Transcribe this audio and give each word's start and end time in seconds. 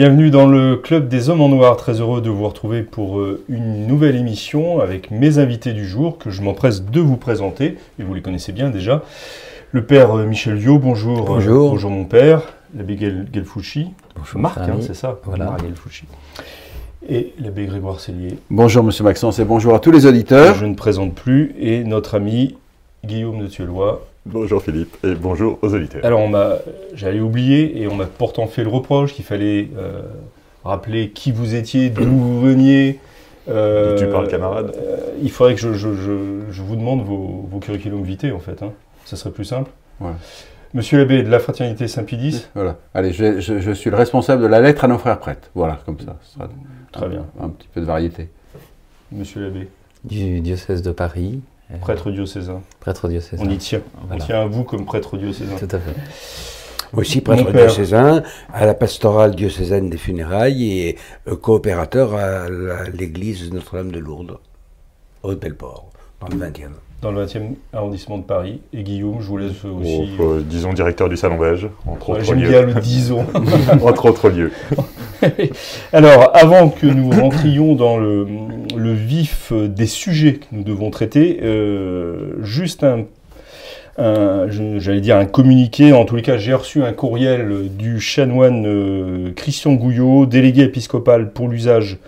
Bienvenue 0.00 0.30
dans 0.30 0.46
le 0.46 0.76
Club 0.76 1.08
des 1.08 1.28
Hommes 1.28 1.42
en 1.42 1.50
Noir. 1.50 1.76
Très 1.76 2.00
heureux 2.00 2.22
de 2.22 2.30
vous 2.30 2.48
retrouver 2.48 2.80
pour 2.80 3.18
euh, 3.20 3.44
une 3.50 3.86
nouvelle 3.86 4.16
émission 4.16 4.80
avec 4.80 5.10
mes 5.10 5.36
invités 5.36 5.74
du 5.74 5.86
jour 5.86 6.16
que 6.16 6.30
je 6.30 6.40
m'empresse 6.40 6.82
de 6.86 7.00
vous 7.00 7.18
présenter. 7.18 7.76
Et 7.98 8.02
vous 8.02 8.14
les 8.14 8.22
connaissez 8.22 8.52
bien 8.52 8.70
déjà. 8.70 9.02
Le 9.72 9.84
père 9.84 10.16
euh, 10.16 10.24
Michel 10.24 10.54
Viau, 10.54 10.78
bonjour. 10.78 11.18
euh, 11.18 11.24
Bonjour. 11.26 11.72
bonjour 11.72 11.90
mon 11.90 12.06
père. 12.06 12.40
L'abbé 12.74 12.96
Gel- 12.96 13.26
Gelfouchi. 13.30 13.88
Bonjour, 14.16 14.40
Marc, 14.40 14.56
hein, 14.60 14.78
c'est 14.80 14.94
ça? 14.94 15.18
Voilà. 15.24 15.44
Marc 15.50 15.66
Gelfouchi. 15.66 16.04
Et 17.06 17.34
l'abbé 17.38 17.66
Grégoire 17.66 18.00
Cellier. 18.00 18.38
Bonjour 18.48 18.82
Monsieur 18.82 19.04
Maxence 19.04 19.38
et 19.38 19.44
bonjour 19.44 19.74
à 19.74 19.80
tous 19.80 19.90
les 19.90 20.06
auditeurs. 20.06 20.54
je 20.54 20.64
ne 20.64 20.76
présente 20.76 21.14
plus. 21.14 21.54
Et 21.60 21.84
notre 21.84 22.14
ami 22.14 22.56
Guillaume 23.04 23.38
de 23.40 23.48
Tuelois. 23.48 24.06
Bonjour 24.26 24.62
Philippe 24.62 24.96
et 25.02 25.14
bonjour 25.14 25.58
aux 25.62 25.74
auditeurs. 25.74 26.04
Alors, 26.04 26.20
on 26.20 26.28
m'a, 26.28 26.56
j'allais 26.94 27.20
oublier 27.20 27.80
et 27.80 27.88
on 27.88 27.94
m'a 27.94 28.04
pourtant 28.06 28.46
fait 28.46 28.62
le 28.62 28.68
reproche 28.68 29.14
qu'il 29.14 29.24
fallait 29.24 29.70
euh, 29.78 30.02
rappeler 30.62 31.10
qui 31.10 31.32
vous 31.32 31.54
étiez, 31.54 31.88
d'où 31.90 32.04
vous 32.04 32.40
veniez. 32.40 32.98
Euh, 33.48 33.96
Tu 33.96 34.06
parles 34.06 34.28
camarade 34.28 34.74
euh, 34.76 34.98
Il 35.22 35.30
faudrait 35.30 35.54
que 35.54 35.60
je, 35.60 35.72
je- 35.72 35.94
je- 35.94 36.40
je 36.50 36.62
vous 36.62 36.76
demande 36.76 37.02
vos, 37.02 37.48
vos 37.50 37.58
curriculum 37.58 38.02
vitae 38.02 38.30
en 38.32 38.38
fait. 38.38 38.62
Hein. 38.62 38.72
Ça 39.06 39.16
serait 39.16 39.30
plus 39.30 39.46
simple. 39.46 39.70
Ouais. 40.00 40.10
Monsieur 40.74 40.98
l'abbé 40.98 41.22
de 41.22 41.30
la 41.30 41.38
fraternité 41.40 41.88
Saint-Pédis. 41.88 42.46
Voilà. 42.54 42.76
Allez, 42.94 43.12
je, 43.12 43.40
je- 43.40 43.58
je 43.58 43.70
suis 43.72 43.90
le 43.90 43.96
responsable 43.96 44.42
de 44.42 44.46
la 44.46 44.60
lettre 44.60 44.84
à 44.84 44.88
nos 44.88 44.98
frères 44.98 45.18
prêtres. 45.18 45.48
Voilà, 45.54 45.80
comme 45.86 45.98
ça. 45.98 46.16
Très 46.92 47.06
un- 47.06 47.08
bien. 47.08 47.26
Un 47.40 47.48
petit 47.48 47.68
peu 47.72 47.80
de 47.80 47.86
variété. 47.86 48.28
Monsieur 49.10 49.40
l'abbé, 49.42 49.66
du 50.04 50.40
diocèse 50.40 50.82
de 50.82 50.92
Paris, 50.92 51.40
prêtre 51.80 52.10
diocésain. 52.10 52.62
prêtre 52.80 53.08
diocésain. 53.08 53.42
On 53.46 53.50
y 53.50 53.58
tient. 53.58 53.82
Voilà. 54.06 54.22
On 54.22 54.26
tient 54.26 54.40
à 54.42 54.46
vous 54.46 54.64
comme 54.64 54.84
prêtre 54.84 55.16
diocésain. 55.16 55.56
Tout 55.58 55.68
à 55.70 55.78
fait. 55.78 55.94
Aussi 56.92 57.20
prêtre 57.20 57.44
Mon 57.44 57.52
père. 57.52 57.66
diocésain 57.66 58.22
à 58.52 58.66
la 58.66 58.74
pastorale 58.74 59.34
diocésaine 59.36 59.88
des 59.90 59.98
funérailles 59.98 60.80
et 60.80 60.98
euh, 61.28 61.36
coopérateur 61.36 62.14
à 62.14 62.48
l'église 62.92 63.52
Notre-Dame 63.52 63.92
de 63.92 64.00
Lourdes, 64.00 64.38
au 65.22 65.36
Belport, 65.36 65.90
dans 66.20 66.26
le 66.28 66.36
20e. 66.36 66.70
Dans 67.02 67.12
le 67.12 67.24
20e 67.24 67.54
arrondissement 67.72 68.18
de 68.18 68.22
Paris. 68.24 68.60
Et 68.74 68.82
Guillaume, 68.82 69.16
je 69.20 69.26
vous 69.26 69.38
laisse 69.38 69.64
aussi. 69.64 70.10
Au- 70.18 70.32
euh, 70.34 70.42
disons 70.46 70.72
directeur 70.74 71.08
du 71.08 71.16
salon 71.16 71.38
beige, 71.38 71.66
entre 71.86 72.10
Ouais, 72.10 72.16
autres 72.16 72.24
J'aime 72.24 72.40
lieux. 72.40 72.48
bien 72.50 72.62
le 72.62 72.74
disons. 72.74 73.24
entre 73.82 74.06
autres 74.06 74.28
lieux. 74.28 74.52
Alors, 75.92 76.30
avant 76.34 76.68
que 76.68 76.86
nous 76.86 77.10
rentrions 77.10 77.74
dans 77.74 77.96
le, 77.96 78.26
le 78.76 78.92
vif 78.92 79.52
des 79.52 79.86
sujets 79.86 80.34
que 80.34 80.44
nous 80.52 80.62
devons 80.62 80.90
traiter, 80.90 81.40
euh, 81.42 82.34
juste 82.42 82.84
un, 82.84 83.04
j'allais 84.78 85.00
dire 85.00 85.16
un 85.16 85.26
communiqué, 85.26 85.92
en 85.92 86.04
tous 86.06 86.16
les 86.16 86.22
cas 86.22 86.38
j'ai 86.38 86.54
reçu 86.54 86.82
un 86.82 86.92
courriel 86.92 87.68
du 87.76 88.00
chanoine 88.00 88.64
euh, 88.66 89.32
Christian 89.36 89.72
Gouillot, 89.74 90.24
délégué 90.26 90.62
épiscopal 90.62 91.32
pour 91.32 91.48
l'usage 91.48 91.98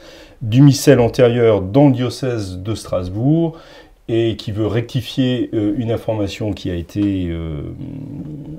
du 0.40 0.62
missel 0.62 1.00
antérieur 1.00 1.60
dans 1.60 1.88
le 1.88 1.92
diocèse 1.92 2.58
de 2.58 2.74
Strasbourg, 2.74 3.58
et 4.14 4.36
qui 4.36 4.52
veut 4.52 4.66
rectifier 4.66 5.48
euh, 5.54 5.72
une 5.78 5.90
information 5.90 6.52
qui 6.52 6.70
a 6.70 6.74
été 6.74 7.28
euh, 7.30 7.62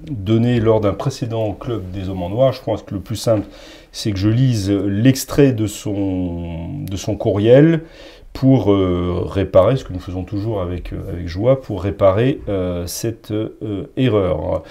donnée 0.09 0.59
lors 0.59 0.81
d'un 0.81 0.93
précédent 0.93 1.51
club 1.53 1.91
des 1.91 2.09
hommes 2.09 2.23
en 2.23 2.29
noir. 2.29 2.53
Je 2.53 2.61
pense 2.63 2.81
que 2.81 2.95
le 2.95 3.01
plus 3.01 3.15
simple, 3.15 3.45
c'est 3.91 4.11
que 4.11 4.17
je 4.17 4.29
lise 4.29 4.71
l'extrait 4.71 5.51
de 5.51 5.67
son, 5.67 6.79
de 6.79 6.97
son 6.97 7.15
courriel 7.15 7.81
pour 8.33 8.73
euh, 8.73 9.21
réparer, 9.27 9.77
ce 9.77 9.83
que 9.83 9.93
nous 9.93 9.99
faisons 9.99 10.23
toujours 10.23 10.59
avec, 10.59 10.91
avec 11.07 11.27
joie, 11.27 11.61
pour 11.61 11.83
réparer 11.83 12.39
cette 12.87 13.31
erreur. 13.95 14.63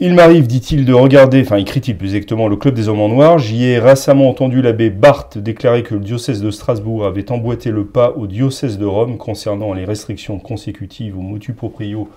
Il 0.00 0.14
m'arrive, 0.14 0.46
dit-il, 0.46 0.84
de 0.84 0.92
regarder, 0.92 1.40
enfin 1.40 1.56
écrit-il 1.56 1.98
plus 1.98 2.14
exactement, 2.14 2.46
le 2.46 2.54
Club 2.54 2.74
des 2.74 2.88
Hommes 2.88 3.00
en 3.00 3.08
Noir. 3.08 3.40
J'y 3.40 3.64
ai 3.64 3.80
récemment 3.80 4.28
entendu 4.28 4.62
l'abbé 4.62 4.90
Barthes 4.90 5.38
déclarer 5.38 5.82
que 5.82 5.96
le 5.96 6.00
diocèse 6.00 6.40
de 6.40 6.52
Strasbourg 6.52 7.04
avait 7.04 7.32
emboîté 7.32 7.72
le 7.72 7.84
pas 7.84 8.12
au 8.12 8.28
diocèse 8.28 8.78
de 8.78 8.86
Rome 8.86 9.18
concernant 9.18 9.72
les 9.72 9.84
restrictions 9.84 10.38
consécutives 10.38 11.18
au 11.18 11.20
motu 11.20 11.52
proprio 11.52 12.08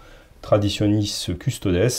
traditionis 0.43 1.25
custodes. 1.39 1.89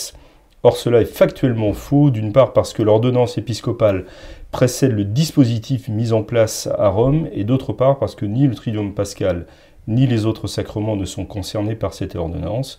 Or, 0.62 0.76
cela 0.76 1.00
est 1.00 1.04
factuellement 1.04 1.72
faux, 1.72 2.10
d'une 2.10 2.32
part 2.32 2.53
parce 2.53 2.72
que 2.72 2.84
l'ordonnance 2.84 3.37
épiscopale 3.37 4.04
précède 4.53 4.93
le 4.93 5.03
dispositif 5.03 5.88
mis 5.88 6.12
en 6.12 6.22
place 6.22 6.69
à 6.78 6.91
Rome, 6.91 7.26
et 7.32 7.43
d'autre 7.43 7.72
part 7.72 7.99
parce 7.99 8.14
que 8.14 8.25
ni 8.25 8.47
le 8.47 8.54
Triduum 8.54 8.94
pascal 8.94 9.47
ni 9.88 10.06
les 10.06 10.26
autres 10.26 10.47
sacrements 10.47 10.94
ne 10.94 11.04
sont 11.04 11.25
concernés 11.25 11.75
par 11.75 11.93
cette 11.93 12.14
ordonnance. 12.14 12.78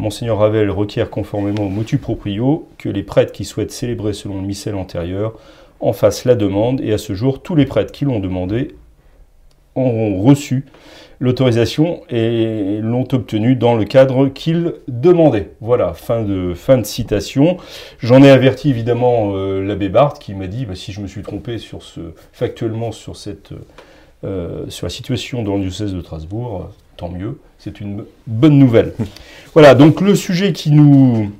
Monseigneur 0.00 0.38
Ravel 0.38 0.70
requiert 0.70 1.10
conformément 1.10 1.64
au 1.64 1.68
motu 1.68 1.98
proprio 1.98 2.68
que 2.78 2.88
les 2.88 3.02
prêtres 3.02 3.32
qui 3.32 3.44
souhaitent 3.44 3.70
célébrer 3.70 4.14
selon 4.14 4.40
le 4.40 4.46
missel 4.46 4.74
antérieur 4.74 5.34
en 5.78 5.92
fassent 5.92 6.24
la 6.24 6.34
demande, 6.34 6.80
et 6.80 6.92
à 6.92 6.98
ce 6.98 7.14
jour, 7.14 7.42
tous 7.42 7.54
les 7.54 7.66
prêtres 7.66 7.92
qui 7.92 8.04
l'ont 8.04 8.18
demandé 8.18 8.74
ont 9.76 10.20
reçu 10.20 10.64
l'autorisation 11.20 12.00
et 12.08 12.80
l'ont 12.82 13.06
obtenue 13.12 13.54
dans 13.54 13.76
le 13.76 13.84
cadre 13.84 14.28
qu'ils 14.28 14.74
demandaient. 14.88 15.52
Voilà, 15.60 15.92
fin 15.92 16.22
de, 16.22 16.54
citation. 16.82 17.58
J'en 17.98 18.22
ai 18.22 18.30
averti 18.30 18.70
évidemment 18.70 19.32
euh, 19.34 19.62
l'abbé 19.62 19.90
Barthes 19.90 20.18
qui 20.18 20.34
m'a 20.34 20.46
dit 20.46 20.64
bah, 20.64 20.74
si 20.74 20.92
je 20.92 21.00
me 21.00 21.06
suis 21.06 21.22
trompé 21.22 21.58
sur 21.58 21.82
ce, 21.82 22.00
factuellement 22.32 22.90
sur, 22.90 23.16
cette, 23.16 23.52
euh, 24.24 24.64
sur 24.68 24.86
la 24.86 24.90
situation 24.90 25.42
dans 25.42 25.56
le 25.56 25.62
diocèse 25.62 25.92
de 25.92 26.00
Strasbourg, 26.00 26.62
euh, 26.62 26.74
tant 26.96 27.10
mieux, 27.10 27.38
c'est 27.62 27.80
une 27.80 28.04
bonne 28.26 28.58
nouvelle. 28.58 28.94
voilà, 29.52 29.74
donc 29.74 30.00
le 30.00 30.14
sujet 30.14 30.52
qui 30.52 30.70
nous, 30.72 31.30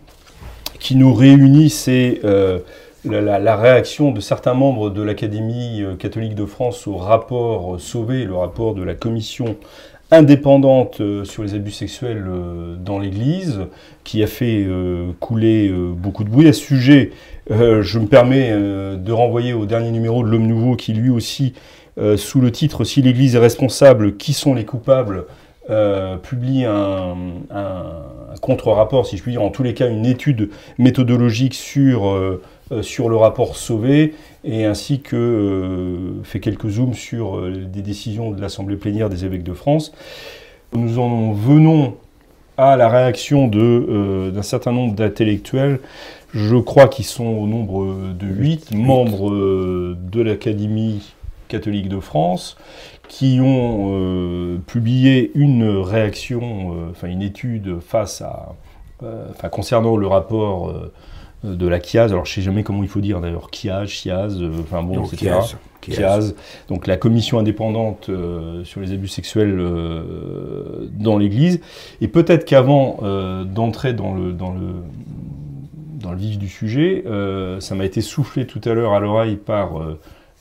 réunit, 1.14 1.70
c'est 1.70 2.20
euh, 2.24 2.58
la, 3.04 3.38
la- 3.38 3.56
réaction 3.56 4.12
de 4.12 4.20
certains 4.20 4.52
membres 4.54 4.90
de 4.90 5.02
l'Académie 5.02 5.82
euh, 5.82 5.96
catholique 5.96 6.34
de 6.34 6.44
France 6.44 6.86
au 6.86 6.96
rapport 6.96 7.76
euh, 7.76 7.78
Sauvé, 7.78 8.24
le 8.24 8.34
rapport 8.36 8.74
de 8.74 8.82
la 8.82 8.94
commission 8.94 9.56
indépendante 10.12 11.00
sur 11.22 11.44
les 11.44 11.54
abus 11.54 11.70
sexuels 11.70 12.24
dans 12.84 12.98
l'Église, 12.98 13.60
qui 14.02 14.24
a 14.24 14.26
fait 14.26 14.66
couler 15.20 15.72
beaucoup 15.72 16.24
de 16.24 16.28
bruit. 16.28 16.48
À 16.48 16.52
ce 16.52 16.60
sujet, 16.60 17.12
je 17.48 17.98
me 18.00 18.06
permets 18.06 18.50
de 18.50 19.12
renvoyer 19.12 19.52
au 19.52 19.66
dernier 19.66 19.92
numéro 19.92 20.24
de 20.24 20.28
l'Homme 20.28 20.48
Nouveau, 20.48 20.74
qui 20.74 20.94
lui 20.94 21.10
aussi, 21.10 21.54
sous 22.16 22.40
le 22.40 22.50
titre 22.50 22.82
Si 22.82 23.02
l'Église 23.02 23.36
est 23.36 23.38
responsable, 23.38 24.16
qui 24.16 24.32
sont 24.32 24.52
les 24.52 24.64
coupables? 24.64 25.26
Euh, 25.68 26.16
publie 26.16 26.64
un, 26.64 27.16
contre-rapport, 28.40 29.06
si 29.06 29.16
je 29.16 29.22
puis 29.22 29.32
dire, 29.32 29.42
en 29.42 29.50
tous 29.50 29.62
les 29.62 29.74
cas 29.74 29.88
une 29.88 30.06
étude 30.06 30.50
méthodologique 30.78 31.54
sur, 31.54 32.08
euh, 32.08 32.42
euh, 32.72 32.82
sur 32.82 33.08
le 33.08 33.16
rapport 33.16 33.56
Sauvé, 33.56 34.14
et 34.44 34.64
ainsi 34.64 35.00
que 35.00 35.16
euh, 35.16 36.22
fait 36.24 36.40
quelques 36.40 36.68
zooms 36.68 36.94
sur 36.94 37.50
des 37.50 37.82
décisions 37.82 38.30
de 38.30 38.40
l'Assemblée 38.40 38.76
plénière 38.76 39.08
des 39.08 39.24
évêques 39.24 39.42
de 39.42 39.52
France. 39.52 39.92
Nous 40.72 40.98
en 40.98 41.32
venons 41.32 41.96
à 42.56 42.76
la 42.76 42.88
réaction 42.88 43.48
de, 43.48 44.30
d'un 44.32 44.42
certain 44.42 44.72
nombre 44.72 44.94
d'intellectuels, 44.94 45.80
je 46.32 46.56
crois 46.56 46.88
qu'ils 46.88 47.06
sont 47.06 47.26
au 47.26 47.46
nombre 47.46 48.12
de 48.12 48.26
huit 48.26 48.72
membres 48.72 49.30
de 49.30 50.22
l'Académie 50.22 51.12
catholique 51.48 51.88
de 51.88 52.00
France, 52.00 52.56
qui 53.10 53.40
ont 53.42 53.90
euh, 53.92 54.58
publié 54.68 55.32
une 55.34 55.68
réaction, 55.68 56.40
euh, 56.74 56.90
enfin 56.92 57.08
une 57.08 57.22
étude 57.22 57.80
face 57.80 58.22
à, 58.22 58.54
euh, 59.02 59.26
concernant 59.50 59.96
le 59.96 60.06
rapport 60.06 60.72
de 61.42 61.66
la 61.66 61.82
CIAZ. 61.82 62.12
Alors 62.12 62.24
je 62.24 62.34
sais 62.34 62.40
jamais 62.40 62.62
comment 62.62 62.84
il 62.84 62.88
faut 62.88 63.00
dire 63.00 63.20
d'ailleurs, 63.20 63.50
CIAZ, 63.52 64.40
euh, 64.40 64.50
enfin 64.60 64.84
bon, 64.84 64.94
Donc, 64.94 65.12
etc. 65.12 65.34
Chiaz, 65.40 65.56
Chiaz. 65.96 66.34
Donc 66.68 66.86
la 66.86 66.96
commission 66.96 67.40
indépendante 67.40 68.08
euh, 68.10 68.62
sur 68.62 68.80
les 68.80 68.92
abus 68.92 69.08
sexuels 69.08 69.58
euh, 69.58 70.88
dans 70.92 71.18
l'Église. 71.18 71.60
Et 72.00 72.06
peut-être 72.06 72.44
qu'avant 72.44 73.00
euh, 73.02 73.42
d'entrer 73.42 73.92
dans 73.92 74.14
le, 74.14 74.32
dans, 74.32 74.52
le, 74.52 74.68
dans 75.98 76.12
le 76.12 76.18
vif 76.18 76.38
du 76.38 76.48
sujet, 76.48 77.04
ça 77.58 77.74
m'a 77.74 77.84
été 77.84 78.02
soufflé 78.02 78.46
tout 78.46 78.60
à 78.64 78.72
l'heure 78.72 78.92
à 78.92 79.00
l'oreille 79.00 79.36
par 79.36 79.80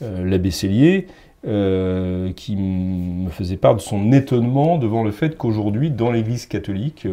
l'abbé 0.01 0.51
Cellier, 0.51 1.07
euh, 1.47 2.31
qui 2.35 2.55
me 2.55 3.29
faisait 3.29 3.57
part 3.57 3.75
de 3.75 3.81
son 3.81 4.11
étonnement 4.11 4.77
devant 4.77 5.03
le 5.03 5.11
fait 5.11 5.37
qu'aujourd'hui, 5.37 5.89
dans 5.89 6.11
l'Église 6.11 6.45
catholique, 6.47 7.07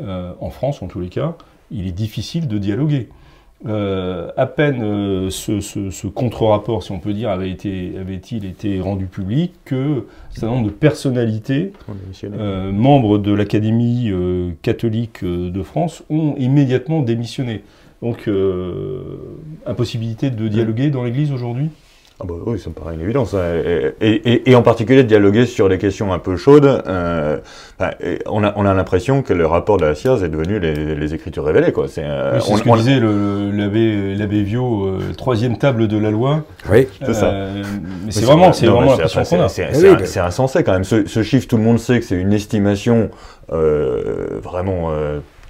euh, 0.00 0.32
en 0.40 0.50
France 0.50 0.82
en 0.82 0.86
tous 0.88 1.00
les 1.00 1.08
cas, 1.08 1.36
il 1.70 1.86
est 1.86 1.92
difficile 1.92 2.48
de 2.48 2.58
dialoguer. 2.58 3.08
euh, 3.64 4.28
à 4.36 4.46
peine 4.46 5.30
ce, 5.30 5.60
ce- 5.60 5.90
ce 5.90 6.06
contre-rapport, 6.08 6.82
si 6.82 6.90
on 6.90 6.98
peut 6.98 7.12
dire, 7.12 7.30
avait 7.30 7.48
été, 7.48 7.92
avait-il 7.96 8.44
été 8.44 8.80
rendu 8.80 9.06
public, 9.06 9.52
que 9.64 9.98
un 9.98 10.34
certain 10.34 10.48
nombre 10.56 10.66
de 10.66 10.72
personnalités, 10.72 11.72
membres 12.72 13.18
de 13.18 13.32
l'Académie 13.32 14.10
catholique 14.62 15.24
de 15.24 15.62
France, 15.62 16.02
ont 16.10 16.34
immédiatement 16.38 17.02
démissionné. 17.02 17.62
Donc, 18.02 18.28
impossibilité 19.66 20.30
de 20.30 20.48
dialoguer 20.48 20.90
dans 20.90 21.04
l'Église 21.04 21.32
aujourd'hui? 21.32 21.68
Ah 22.22 22.26
bah 22.28 22.34
oui, 22.46 22.56
ça 22.58 22.70
me 22.70 22.74
paraît 22.74 22.94
une 22.94 23.00
évidence. 23.00 23.34
hein. 23.34 23.40
Et, 23.64 23.94
et- 24.00 24.32
et- 24.32 24.50
et 24.50 24.54
en 24.54 24.62
particulier 24.62 25.02
de 25.02 25.08
dialoguer 25.08 25.44
sur 25.44 25.68
des 25.68 25.78
questions 25.78 26.12
un 26.12 26.20
peu 26.20 26.36
chaudes. 26.36 26.64
euh, 26.86 27.38
on 28.26 28.44
a, 28.44 28.52
on 28.56 28.64
a 28.64 28.74
l'impression 28.74 29.22
que 29.22 29.32
le 29.32 29.44
rapport 29.44 29.76
de 29.76 29.84
la 29.86 29.96
SIAZ 29.96 30.22
est 30.22 30.28
devenu 30.28 30.60
les, 30.60 30.94
les 30.94 31.14
écritures 31.14 31.44
révélées. 31.44 31.72
Quoi. 31.72 31.88
C'est, 31.88 32.04
euh, 32.04 32.34
Oui, 32.34 32.40
C'est 32.40 32.52
on- 32.52 32.56
ce 32.58 32.62
que 32.62 32.68
on- 32.68 32.76
disait 32.76 33.00
le- 33.00 33.50
l'abbé 33.50 34.14
l'abbé 34.14 34.42
Viau, 34.44 34.86
euh, 34.86 35.00
troisième 35.16 35.58
table 35.58 35.88
de 35.88 35.98
la 35.98 36.12
loi. 36.12 36.44
Oui. 36.70 36.86
C'est 37.04 37.14
ça. 37.14 37.26
Euh, 37.30 37.62
mais 38.04 38.12
c'est 38.12 38.24
vraiment, 38.24 38.44
vrai. 38.44 38.52
c'est 38.52 38.66
Non, 38.66 38.74
vraiment 38.74 38.90
l'impression 38.92 39.24
c'est- 39.24 39.36
qu'on 39.36 39.42
a. 39.42 39.48
C'est 39.48 39.72
c'est- 39.72 39.82
oui, 39.82 39.88
c'est- 39.94 40.00
mais- 40.02 40.06
c'est 40.06 40.20
insensé 40.20 40.62
quand 40.62 40.72
même. 40.72 40.84
Ce, 40.84 41.06
ce 41.08 41.22
chiffre, 41.24 41.48
tout 41.48 41.56
le 41.56 41.64
monde 41.64 41.80
sait 41.80 41.98
que 41.98 42.04
c'est 42.04 42.14
une 42.20 42.32
estimation 42.32 43.10
euh, 43.52 44.38
vraiment 44.40 44.90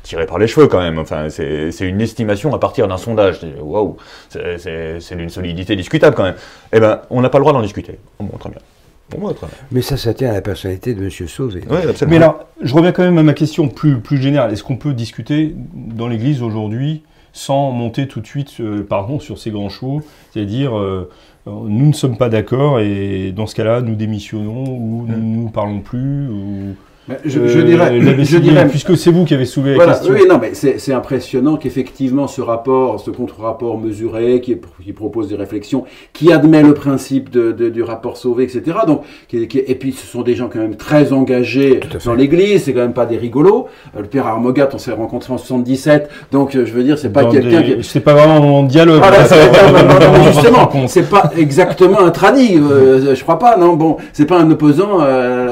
tirée 0.02 0.26
par 0.26 0.38
les 0.38 0.46
cheveux 0.46 0.66
quand 0.66 0.80
même. 0.80 0.98
Enfin, 0.98 1.30
c'est 1.30 1.70
c'est 1.72 1.88
une 1.88 2.00
estimation 2.00 2.54
à 2.54 2.58
partir 2.58 2.88
d'un 2.88 2.96
sondage. 2.96 3.40
C'est- 3.40 3.60
Waouh, 3.60 3.96
c'est- 4.28 5.14
d'une 5.16 5.28
solidité 5.30 5.76
discutable 5.76 6.14
quand 6.16 6.24
même. 6.24 6.36
Eh 6.72 6.80
ben, 6.80 7.00
on 7.10 7.20
n'a 7.20 7.28
pas 7.28 7.38
le 7.38 7.42
droit 7.42 7.52
d'en 7.52 7.62
discuter. 7.62 7.98
Bon, 8.20 8.36
très 8.38 8.50
bien. 8.50 8.58
Bon, 9.16 9.32
très 9.34 9.46
bien. 9.46 9.56
Mais 9.70 9.82
ça, 9.82 9.96
ça 9.96 10.14
tient 10.14 10.30
à 10.30 10.32
la 10.32 10.40
personnalité 10.40 10.94
de 10.94 11.02
M. 11.04 11.10
Sauvé. 11.10 11.62
Oui, 11.68 11.76
absolument. 11.88 12.10
Mais 12.10 12.16
alors, 12.16 12.46
je 12.62 12.74
reviens 12.74 12.92
quand 12.92 13.02
même 13.02 13.18
à 13.18 13.22
ma 13.22 13.34
question 13.34 13.68
plus, 13.68 13.98
plus 14.00 14.16
générale. 14.20 14.52
Est-ce 14.52 14.64
qu'on 14.64 14.76
peut 14.76 14.94
discuter 14.94 15.54
dans 15.74 16.08
l'Église 16.08 16.42
aujourd'hui 16.42 17.02
sans 17.34 17.70
monter 17.72 18.08
tout 18.08 18.20
de 18.20 18.26
suite, 18.26 18.54
euh, 18.60 18.86
pardon, 18.88 19.20
sur 19.20 19.38
ces 19.38 19.50
grands 19.50 19.68
chevaux? 19.68 20.00
C'est-à-dire, 20.32 20.78
euh, 20.78 21.10
nous 21.46 21.86
ne 21.86 21.92
sommes 21.92 22.16
pas 22.16 22.28
d'accord 22.30 22.80
et 22.80 23.32
dans 23.32 23.46
ce 23.46 23.54
cas-là, 23.54 23.82
nous 23.82 23.96
démissionnons 23.96 24.64
ou 24.66 25.04
nous 25.08 25.44
ne 25.44 25.50
parlons 25.50 25.80
plus 25.80 26.28
ou, 26.28 26.74
Je, 27.24 27.40
euh, 27.40 27.48
je 27.48 27.60
dirais, 27.60 28.00
je 28.00 28.68
puisque 28.68 28.96
c'est 28.96 29.10
vous 29.10 29.24
qui 29.24 29.34
avez 29.34 29.44
soulevé 29.44 29.74
Voilà, 29.74 29.92
la 29.92 29.98
question. 29.98 30.14
oui, 30.14 30.20
non, 30.28 30.38
mais 30.40 30.52
c'est 30.54 30.92
impressionnant 30.92 31.56
qu'effectivement 31.56 32.28
ce 32.28 32.40
rapport, 32.40 33.00
ce 33.00 33.10
contre-rapport 33.10 33.76
mesuré, 33.76 34.40
qui, 34.40 34.54
propose 34.92 35.28
des 35.28 35.34
réflexions, 35.34 35.82
qui 36.12 36.32
admet 36.32 36.62
le 36.62 36.74
principe 36.74 37.28
de, 37.30 37.50
de- 37.50 37.70
du 37.70 37.82
rapport 37.82 38.16
sauvé, 38.16 38.44
etc. 38.44 38.62
Donc, 38.86 39.02
qui- 39.26 39.48
qui- 39.48 39.58
et 39.66 39.74
puis 39.74 39.90
ce 39.92 40.06
sont 40.06 40.22
des 40.22 40.36
gens 40.36 40.48
quand 40.52 40.60
même 40.60 40.76
très 40.76 41.12
engagés 41.12 41.80
dans 42.04 42.14
l'Église, 42.14 42.62
c'est 42.64 42.72
quand 42.72 42.80
même 42.80 42.92
pas 42.92 43.06
des 43.06 43.16
rigolos. 43.18 43.66
Euh, 43.96 44.00
Le 44.02 44.06
père 44.06 44.26
Armogat, 44.28 44.68
on 44.72 44.78
s'est 44.78 44.92
rencontré 44.92 45.32
en 45.32 45.38
77, 45.38 46.08
donc 46.30 46.54
euh, 46.54 46.64
je 46.66 46.72
veux 46.72 46.84
dire, 46.84 46.98
c'est 46.98 47.10
pas 47.12 47.24
quelqu'un 47.24 47.62
qui... 47.62 47.82
C'est 47.82 48.00
pas 48.00 48.14
vraiment 48.14 48.62
de 48.62 48.68
dialogue. 48.68 48.98
Voilà, 49.00 49.18
là, 49.18 49.24
c'est- 49.24 49.52
ça- 49.52 50.10
on 50.20 50.22
justement, 50.32 50.70
c'est 50.86 51.10
pas 51.10 51.32
exactement 51.36 51.98
un 52.00 52.10
tradi, 52.10 52.58
euh, 52.58 53.14
je 53.14 53.22
crois 53.22 53.40
pas, 53.40 53.56
non, 53.56 53.74
bon, 53.74 53.96
c'est 54.12 54.26
pas 54.26 54.38
un 54.38 54.48
opposant 54.52 55.00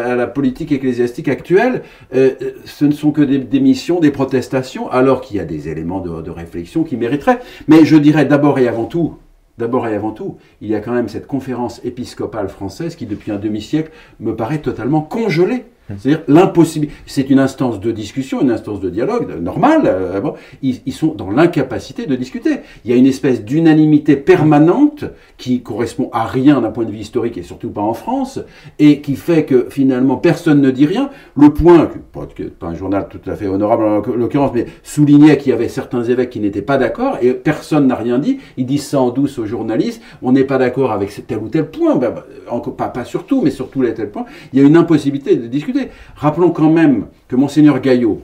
à, 0.00 0.14
la 0.16 0.26
politique 0.26 0.72
ecclésiastique 0.72 1.28
actuelle, 1.28 1.82
euh, 2.14 2.30
euh, 2.42 2.50
ce 2.64 2.84
ne 2.84 2.92
sont 2.92 3.12
que 3.12 3.22
des 3.22 3.38
démissions, 3.38 4.00
des 4.00 4.10
protestations, 4.10 4.90
alors 4.90 5.20
qu'il 5.20 5.36
y 5.36 5.40
a 5.40 5.44
des 5.44 5.68
éléments 5.68 6.00
de, 6.00 6.22
de 6.22 6.30
réflexion 6.30 6.84
qui 6.84 6.96
mériteraient. 6.96 7.40
Mais 7.68 7.84
je 7.84 7.96
dirais 7.96 8.24
d'abord 8.24 8.58
et 8.58 8.68
avant 8.68 8.86
tout, 8.86 9.16
d'abord 9.58 9.86
et 9.86 9.94
avant 9.94 10.10
tout, 10.10 10.38
il 10.60 10.68
y 10.68 10.74
a 10.74 10.80
quand 10.80 10.92
même 10.92 11.08
cette 11.08 11.26
conférence 11.26 11.80
épiscopale 11.84 12.48
française 12.48 12.96
qui, 12.96 13.06
depuis 13.06 13.30
un 13.30 13.36
demi-siècle, 13.38 13.90
me 14.18 14.34
paraît 14.34 14.58
totalement 14.58 15.02
congelée. 15.02 15.64
C'est-à-dire 15.98 16.22
l'impossibilité. 16.28 16.94
C'est 17.06 17.30
une 17.30 17.38
instance 17.38 17.80
de 17.80 17.90
discussion, 17.90 18.40
une 18.40 18.50
instance 18.50 18.80
de 18.80 18.90
dialogue 18.90 19.30
euh, 19.30 19.40
normale. 19.40 19.82
euh, 19.84 20.20
ils, 20.62 20.92
sont 20.92 21.14
dans 21.14 21.30
l'incapacité 21.30 22.06
de 22.06 22.16
discuter. 22.16 22.60
Il 22.84 22.90
y 22.90 22.94
a 22.94 22.96
une 22.96 23.06
espèce 23.06 23.44
d'unanimité 23.44 24.16
permanente 24.16 25.04
qui 25.38 25.62
correspond 25.62 26.10
à 26.12 26.26
rien 26.26 26.60
d'un 26.60 26.70
point 26.70 26.84
de 26.84 26.90
vue 26.90 26.98
historique 26.98 27.38
et 27.38 27.42
surtout 27.42 27.70
pas 27.70 27.80
en 27.80 27.94
France, 27.94 28.40
et 28.78 29.00
qui 29.00 29.16
fait 29.16 29.44
que 29.44 29.66
finalement 29.70 30.16
personne 30.16 30.60
ne 30.60 30.70
dit 30.70 30.86
rien. 30.86 31.10
Le 31.36 31.50
point, 31.50 31.90
pas, 32.12 32.26
un 32.66 32.74
journal 32.74 33.08
tout 33.08 33.30
à 33.30 33.34
fait 33.34 33.46
honorable 33.46 33.84
en 33.84 34.02
l'occurrence, 34.16 34.52
mais 34.54 34.66
soulignait 34.82 35.38
qu'il 35.38 35.50
y 35.50 35.52
avait 35.52 35.68
certains 35.68 36.04
évêques 36.04 36.30
qui 36.30 36.40
n'étaient 36.40 36.62
pas 36.62 36.78
d'accord 36.78 37.18
et 37.22 37.32
personne 37.32 37.86
n'a 37.86 37.94
rien 37.94 38.18
dit. 38.18 38.38
Ils 38.56 38.66
disent 38.66 38.86
ça 38.86 39.00
en 39.00 39.10
douce 39.10 39.38
aux 39.38 39.46
journalistes. 39.46 40.02
On 40.22 40.32
n'est 40.32 40.44
pas 40.44 40.58
d'accord 40.58 40.92
avec 40.92 41.26
tel 41.26 41.38
ou 41.38 41.48
tel 41.48 41.70
point. 41.70 41.96
Ben, 41.96 42.10
ben, 42.10 42.60
pas, 42.76 42.88
pas 42.88 43.04
sur 43.04 43.24
tout, 43.24 43.40
mais 43.42 43.50
sur 43.50 43.70
tous 43.70 43.82
les 43.82 43.94
tels 43.94 44.10
points. 44.10 44.24
Il 44.52 44.60
y 44.60 44.62
a 44.62 44.66
une 44.66 44.76
impossibilité 44.76 45.36
de 45.36 45.46
discuter. 45.46 45.79
Rappelons 46.16 46.50
quand 46.50 46.70
même 46.70 47.06
que 47.28 47.36
Monseigneur 47.36 47.80
Gaillot, 47.80 48.22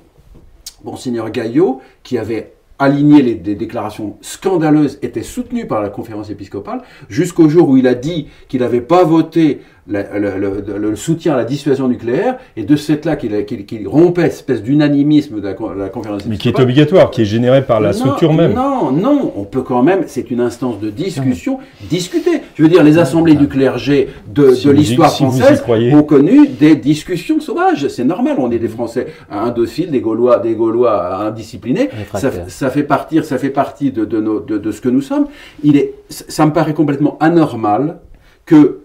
Monseigneur 0.85 1.31
Gaillot, 1.31 1.81
qui 2.03 2.19
avait 2.19 2.53
aligné 2.79 3.23
les, 3.23 3.35
des 3.35 3.55
déclarations 3.55 4.19
scandaleuses, 4.21 4.99
était 5.03 5.23
soutenu 5.23 5.67
par 5.67 5.81
la 5.81 5.89
conférence 5.89 6.31
épiscopale, 6.31 6.83
jusqu'au 7.09 7.49
jour 7.49 7.69
où 7.69 7.77
il 7.77 7.87
a 7.87 7.95
dit 7.95 8.29
qu'il 8.49 8.61
n'avait 8.61 8.81
pas 8.83 9.05
voté 9.05 9.61
la- 9.89 10.19
le, 10.19 10.63
le- 10.67 10.79
le 10.79 10.97
soutien 10.97 11.35
à 11.35 11.37
la 11.37 11.45
dissuasion 11.45 11.87
nucléaire, 11.89 12.39
et 12.57 12.65
de 12.65 12.75
cette 12.77 13.05
là 13.05 13.15
qu'il 13.17 13.45
qu'il- 13.47 13.65
qu'il 13.67 13.87
rompait 13.87 14.23
espèce 14.27 14.63
d'unanimisme 14.63 15.41
de 15.41 15.47
la, 15.47 15.55
con- 15.55 15.71
la 15.71 15.89
conférence 15.89 16.27
Mais 16.27 16.37
qui 16.39 16.49
est 16.49 16.59
obligatoire, 16.59 17.11
qui 17.11 17.23
est 17.23 17.27
généré 17.27 17.63
par 17.63 17.81
la 17.81 17.89
Non, 17.93 17.95
structure 17.95 18.33
même. 18.33 18.53
Non, 18.55 18.91
non, 18.91 19.33
on 19.37 19.45
peut 19.45 19.63
quand 19.63 19.83
même, 19.83 20.05
c'est 20.07 20.31
une 20.31 20.41
instance 20.41 20.81
de 20.81 20.91
discussion, 20.91 21.59
discuter. 21.89 22.41
Je 22.57 22.63
veux 22.63 22.69
dire, 22.69 22.83
les 22.83 22.99
assemblées 22.99 23.35
du 23.35 23.49
clergé 23.49 24.09
de, 24.27 24.51
Si 24.55 24.67
de 24.67 24.73
l'histoire 24.73 25.11
si 25.11 25.23
française 25.23 25.63
ont 25.93 26.03
connu 26.03 26.49
des 26.49 26.75
discussions 26.77 27.41
sauvages. 27.41 27.89
C'est 27.89 28.05
normal, 28.05 28.37
on 28.39 28.51
est 28.51 28.59
des 28.59 28.69
Français 28.69 29.07
indociles, 29.31 29.91
des 29.91 30.01
Gaulois, 30.01 30.39
des 30.39 30.55
Gaulois 30.55 31.17
indisciplinés. 31.27 31.91
Ça, 32.15 32.31
ça 32.49 32.71
fait 32.71 32.83
partie, 32.83 33.23
ça 33.23 33.39
fait 33.39 33.51
partie 33.51 33.91
de, 33.93 34.05
de, 34.05 34.21
nos- 34.21 34.41
de, 34.41 34.59
de 34.59 34.71
ce 34.73 34.81
que 34.81 34.89
nous 34.89 35.01
sommes. 35.03 35.27
Il 35.63 35.77
est, 35.77 35.95
ça 36.09 36.45
me 36.47 36.53
paraît 36.53 36.75
complètement 36.75 37.17
anormal 37.21 37.99
que 38.45 38.81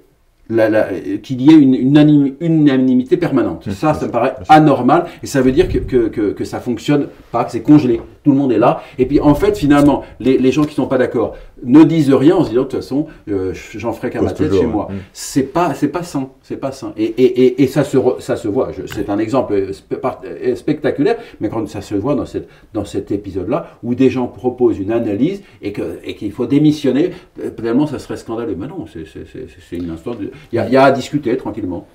qu'il 1.23 1.41
y 1.41 1.49
ait 1.51 1.57
une, 1.57 1.73
une 1.75 1.97
anim- 1.97 2.33
unanimité 2.39 3.17
permanente. 3.17 3.67
Mmh, 3.67 3.71
ça, 3.71 3.93
ça 3.93 4.05
me 4.05 4.11
paraît 4.11 4.35
anormal 4.49 5.05
et 5.23 5.27
ça 5.27 5.41
veut 5.41 5.51
dire 5.51 5.67
que, 5.69 5.77
que, 5.79 6.07
que, 6.09 6.31
que 6.31 6.43
ça 6.45 6.59
fonctionne 6.59 7.07
pas, 7.31 7.43
que 7.45 7.51
c'est 7.51 7.61
congelé. 7.61 8.01
Tout 8.23 8.31
le 8.31 8.37
monde 8.37 8.51
est 8.51 8.59
là. 8.59 8.83
Et 8.99 9.05
puis 9.07 9.19
en 9.19 9.33
fait, 9.33 9.57
finalement, 9.57 10.03
les, 10.19 10.37
les 10.37 10.51
gens 10.51 10.63
qui 10.63 10.75
sont 10.75 10.85
pas 10.85 10.97
d'accord 10.99 11.35
ne 11.63 11.83
disent 11.83 12.13
rien 12.13 12.35
en 12.35 12.43
se 12.43 12.49
disant 12.49 12.61
de 12.61 12.67
toute 12.67 12.79
façon, 12.79 13.07
euh, 13.29 13.53
j'en 13.75 13.93
ferai 13.93 14.09
qu'à 14.11 14.21
ma 14.21 14.31
tête 14.31 14.47
toujours, 14.49 14.61
chez 14.61 14.67
moi. 14.67 14.87
Mmh. 14.91 14.95
C'est 15.13 15.43
pas, 15.53 15.73
c'est 15.73 15.87
pas 15.87 16.03
sain, 16.03 16.29
c'est 16.43 16.57
pas 16.57 16.71
sain. 16.71 16.93
Et, 16.97 17.03
et, 17.05 17.23
et, 17.45 17.63
et 17.63 17.67
ça 17.67 17.83
se, 17.83 17.97
re- 17.97 18.19
ça 18.19 18.35
se 18.35 18.47
voit. 18.47 18.69
C'est 18.85 19.09
un 19.09 19.17
exemple 19.17 19.55
par- 20.01 20.21
euh, 20.25 20.55
spectaculaire, 20.55 21.17
mais 21.39 21.49
quand 21.49 21.67
ça 21.67 21.81
se 21.81 21.95
voit 21.95 22.13
dans 22.15 22.25
cette, 22.27 22.47
dans 22.73 22.85
cet 22.85 23.11
épisode-là 23.11 23.77
où 23.83 23.95
des 23.95 24.09
gens 24.11 24.27
proposent 24.27 24.77
une 24.77 24.91
analyse 24.91 25.41
et 25.63 25.71
que, 25.71 25.99
et 26.03 26.15
qu'il 26.15 26.31
faut 26.31 26.45
démissionner, 26.45 27.11
euh, 27.43 27.49
tellement 27.49 27.87
ça 27.87 27.97
serait 27.99 28.17
scandaleux. 28.17 28.55
Mais 28.57 28.67
non, 28.67 28.85
c'est, 28.91 29.05
c'est, 29.11 29.25
c'est, 29.31 29.47
c'est 29.69 29.77
une 29.77 29.89
instance. 29.89 30.17
de- 30.19 30.31
Il 30.51 30.57
y 30.57 30.59
a, 30.59 30.67
il 30.67 30.73
y 30.73 30.77
a 30.77 30.83
à 30.83 30.91
discuter 30.91 31.35
tranquillement. 31.37 31.87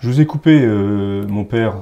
Je 0.00 0.08
vous 0.08 0.20
ai 0.20 0.26
coupé, 0.26 0.60
euh, 0.62 1.24
mon 1.28 1.44
père. 1.44 1.74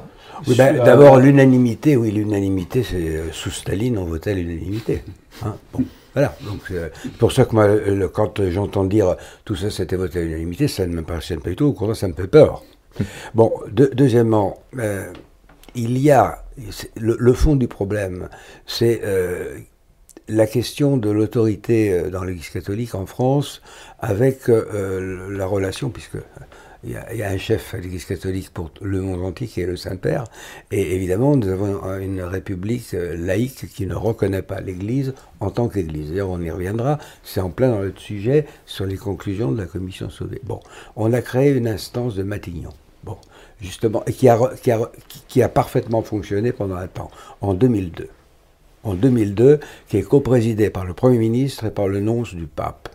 Oui, 0.47 0.55
ben, 0.57 0.75
Sur- 0.77 0.85
D'abord, 0.85 1.19
l'unanimité, 1.19 1.97
oui, 1.97 2.11
l'unanimité, 2.11 2.83
c'est 2.83 2.97
euh, 2.97 3.33
sous 3.33 3.51
Staline, 3.51 3.99
on 3.99 4.05
votait 4.05 4.35
l'unanimité. 4.35 5.03
Hein, 5.45 5.57
bon, 5.73 5.85
voilà. 6.15 6.35
Donc, 6.43 6.61
euh, 6.71 6.89
c'est 7.03 7.13
pour 7.13 7.33
ça 7.33 7.45
que 7.45 7.55
moi, 7.55 7.69
le- 7.69 8.09
quand 8.09 8.41
euh, 8.41 8.51
j'entends 8.51 8.85
dire 8.85 9.17
tout 9.45 9.55
ça, 9.57 9.71
c'était 9.71 9.97
voté 9.97 10.21
à 10.21 10.23
l'unanimité, 10.23 10.69
ça 10.69 10.87
ne 10.87 10.95
m'impressionne 10.95 11.41
pas 11.41 11.51
du 11.51 11.57
tout. 11.57 11.67
Au 11.67 11.73
contraire, 11.73 11.97
ça 11.97 12.09
me 12.09 12.15
fait 12.15 12.27
peur. 12.29 12.63
Bon, 13.35 13.53
deux- 13.71 13.91
deuxièmement, 13.95 14.59
euh, 14.79 15.07
il 15.75 15.99
y 15.99 16.11
a 16.11 16.43
le, 16.97 17.17
le 17.19 17.33
fond 17.33 17.55
du 17.57 17.69
problème, 17.69 18.29
c'est 18.67 19.01
euh, 19.05 19.59
la 20.29 20.47
question 20.47 20.97
de 20.97 21.11
l'autorité 21.11 21.93
euh, 21.93 22.11
dans 22.11 22.25
l'Église 22.25 22.49
catholique 22.51 22.95
en 22.95 23.07
France 23.07 23.63
avec 24.01 24.49
euh, 24.49 25.29
la 25.31 25.47
relation, 25.47 25.91
puisque 25.91 26.17
il 26.83 26.93
y, 26.93 27.23
a, 27.23 27.29
un 27.29 27.37
chef 27.37 27.75
à 27.75 27.79
l'Église 27.79 28.07
catholique 28.07 28.51
pour 28.55 28.71
le 28.81 29.03
monde 29.03 29.23
entier 29.23 29.47
qui 29.47 29.61
est 29.61 29.67
le 29.67 29.77
Saint-Père, 29.77 30.25
et 30.71 30.95
évidemment 30.95 31.37
nous 31.37 31.49
avons 31.49 31.99
une 31.99 32.23
république 32.23 32.95
euh, 32.95 33.17
laïque 33.17 33.69
qui 33.69 33.87
ne 33.87 33.95
reconnaît 33.95 34.43
pas 34.43 34.61
l'Église 34.61 35.13
en 35.41 35.51
tant 35.51 35.69
qu'Église. 35.69 36.09
D'ailleurs, 36.09 36.31
on 36.31 36.41
y 36.41 36.51
reviendra, 36.51 36.99
c'est 37.23 37.41
en 37.41 37.51
plein 37.51 37.71
dans 37.71 37.81
le 37.81 37.93
sujet 37.97 38.47
sur 38.65 38.87
les 38.87 38.97
conclusions 38.97 39.53
de 39.53 39.59
la 39.59 39.67
commission 39.67 40.09
sauvée. 40.09 40.41
Bon, 40.45 40.61
on 40.97 41.13
a 41.13 41.21
créé 41.21 41.51
une 41.51 41.69
instance 41.69 42.15
de 42.15 42.23
Matignon. 42.23 42.73
Bon, 43.05 43.19
justement, 43.61 44.01
qui 44.01 44.29
a, 44.29 44.39
qui 45.29 45.43
a, 45.43 45.49
parfaitement 45.49 46.03
fonctionné 46.03 46.53
pendant 46.53 46.77
un 46.77 46.89
temps, 46.89 47.11
en 47.41 47.55
2002 47.55 48.09
en 48.83 48.95
2002, 48.95 49.61
qui 49.89 49.99
est 49.99 50.03
coprésidé 50.03 50.71
par 50.71 50.87
le 50.87 50.95
Premier 50.95 51.19
ministre 51.19 51.67
et 51.67 51.71
par 51.71 51.87
le 51.87 52.01
nonce 52.01 52.35
du 52.35 52.47
pape. 52.47 52.89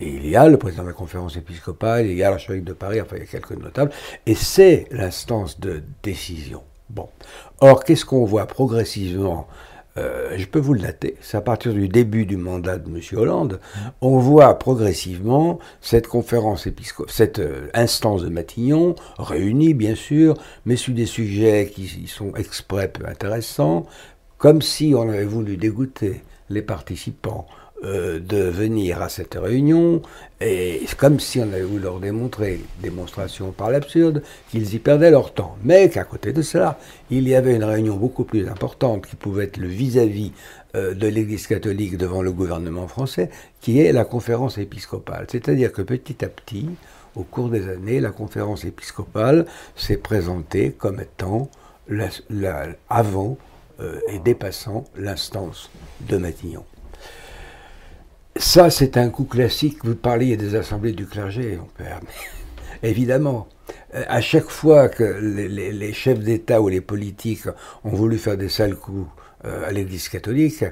Et 0.00 0.08
il 0.08 0.26
y 0.28 0.36
a 0.36 0.48
le 0.48 0.56
président 0.56 0.82
de 0.82 0.88
la 0.88 0.94
conférence 0.94 1.36
épiscopale, 1.36 2.06
il 2.06 2.16
y 2.16 2.22
a 2.22 2.30
l'archevêque 2.30 2.64
de 2.64 2.72
Paris, 2.72 3.00
enfin 3.00 3.16
il 3.16 3.20
y 3.20 3.22
a 3.22 3.26
quelques 3.26 3.52
notables, 3.52 3.92
et 4.26 4.34
c'est 4.34 4.86
l'instance 4.90 5.60
de 5.60 5.82
décision. 6.02 6.62
Bon. 6.88 7.08
Or, 7.60 7.84
qu'est-ce 7.84 8.04
qu'on 8.04 8.24
voit 8.24 8.46
progressivement 8.46 9.46
Euh, 9.98 10.36
Je 10.36 10.46
peux 10.46 10.60
vous 10.60 10.74
le 10.74 10.80
dater, 10.80 11.16
c'est 11.20 11.36
à 11.36 11.40
partir 11.40 11.74
du 11.74 11.88
début 11.88 12.24
du 12.24 12.36
mandat 12.36 12.78
de 12.78 12.88
M. 12.88 13.00
Hollande, 13.18 13.60
on 14.00 14.18
voit 14.18 14.56
progressivement 14.58 15.58
cette 15.80 16.06
conférence 16.06 16.66
épiscopale, 16.66 17.12
cette 17.12 17.40
euh, 17.40 17.68
instance 17.74 18.22
de 18.22 18.28
Matignon, 18.28 18.94
réunie 19.18 19.74
bien 19.74 19.96
sûr, 19.96 20.34
mais 20.64 20.76
sur 20.76 20.94
des 20.94 21.06
sujets 21.06 21.70
qui 21.74 22.06
sont 22.06 22.34
exprès 22.36 22.88
peu 22.88 23.04
intéressants, 23.06 23.84
comme 24.38 24.62
si 24.62 24.94
on 24.96 25.08
avait 25.08 25.24
voulu 25.24 25.56
dégoûter 25.56 26.22
les 26.48 26.62
participants 26.62 27.46
euh, 27.82 28.18
de 28.18 28.36
venir 28.36 29.00
à 29.00 29.08
cette 29.08 29.34
réunion, 29.34 30.02
et 30.40 30.82
comme 30.98 31.18
si 31.18 31.40
on 31.40 31.44
avait 31.44 31.62
voulu 31.62 31.82
leur 31.82 31.98
démontrer, 31.98 32.60
démonstration 32.82 33.52
par 33.52 33.70
l'absurde, 33.70 34.22
qu'ils 34.50 34.74
y 34.74 34.78
perdaient 34.78 35.10
leur 35.10 35.32
temps. 35.32 35.56
Mais 35.64 35.88
qu'à 35.88 36.04
côté 36.04 36.34
de 36.34 36.42
cela, 36.42 36.78
il 37.10 37.26
y 37.26 37.34
avait 37.34 37.56
une 37.56 37.64
réunion 37.64 37.96
beaucoup 37.96 38.24
plus 38.24 38.48
importante 38.48 39.06
qui 39.06 39.16
pouvait 39.16 39.44
être 39.44 39.56
le 39.56 39.68
vis-à-vis 39.68 40.32
euh, 40.74 40.92
de 40.94 41.06
l'Église 41.06 41.46
catholique 41.46 41.96
devant 41.96 42.20
le 42.20 42.32
gouvernement 42.32 42.86
français, 42.86 43.30
qui 43.60 43.80
est 43.80 43.92
la 43.92 44.04
conférence 44.04 44.58
épiscopale. 44.58 45.26
C'est-à-dire 45.30 45.72
que 45.72 45.82
petit 45.82 46.24
à 46.24 46.28
petit, 46.28 46.68
au 47.16 47.22
cours 47.22 47.48
des 47.48 47.68
années, 47.68 47.98
la 47.98 48.10
conférence 48.10 48.64
épiscopale 48.64 49.46
s'est 49.74 49.96
présentée 49.96 50.72
comme 50.72 51.00
étant 51.00 51.50
avant 52.88 53.38
euh, 53.80 54.00
et 54.08 54.18
dépassant 54.18 54.84
l'instance 54.96 55.70
de 56.08 56.18
Matignon. 56.18 56.64
Ça, 58.36 58.70
c'est 58.70 58.96
un 58.96 59.10
coup 59.10 59.24
classique. 59.24 59.84
Vous 59.84 59.94
parliez 59.96 60.36
des 60.36 60.54
assemblées 60.54 60.92
du 60.92 61.06
clergé, 61.06 61.56
mon 61.56 61.66
père. 61.76 62.00
Évidemment. 62.82 63.48
Euh, 63.94 64.04
À 64.08 64.20
chaque 64.20 64.48
fois 64.50 64.88
que 64.88 65.04
les 65.04 65.92
chefs 65.92 66.20
d'État 66.20 66.60
ou 66.60 66.68
les 66.68 66.80
politiques 66.80 67.46
ont 67.84 67.90
voulu 67.90 68.18
faire 68.18 68.36
des 68.36 68.48
sales 68.48 68.76
coups 68.76 69.08
euh, 69.44 69.68
à 69.68 69.72
l'Église 69.72 70.08
catholique, 70.08 70.64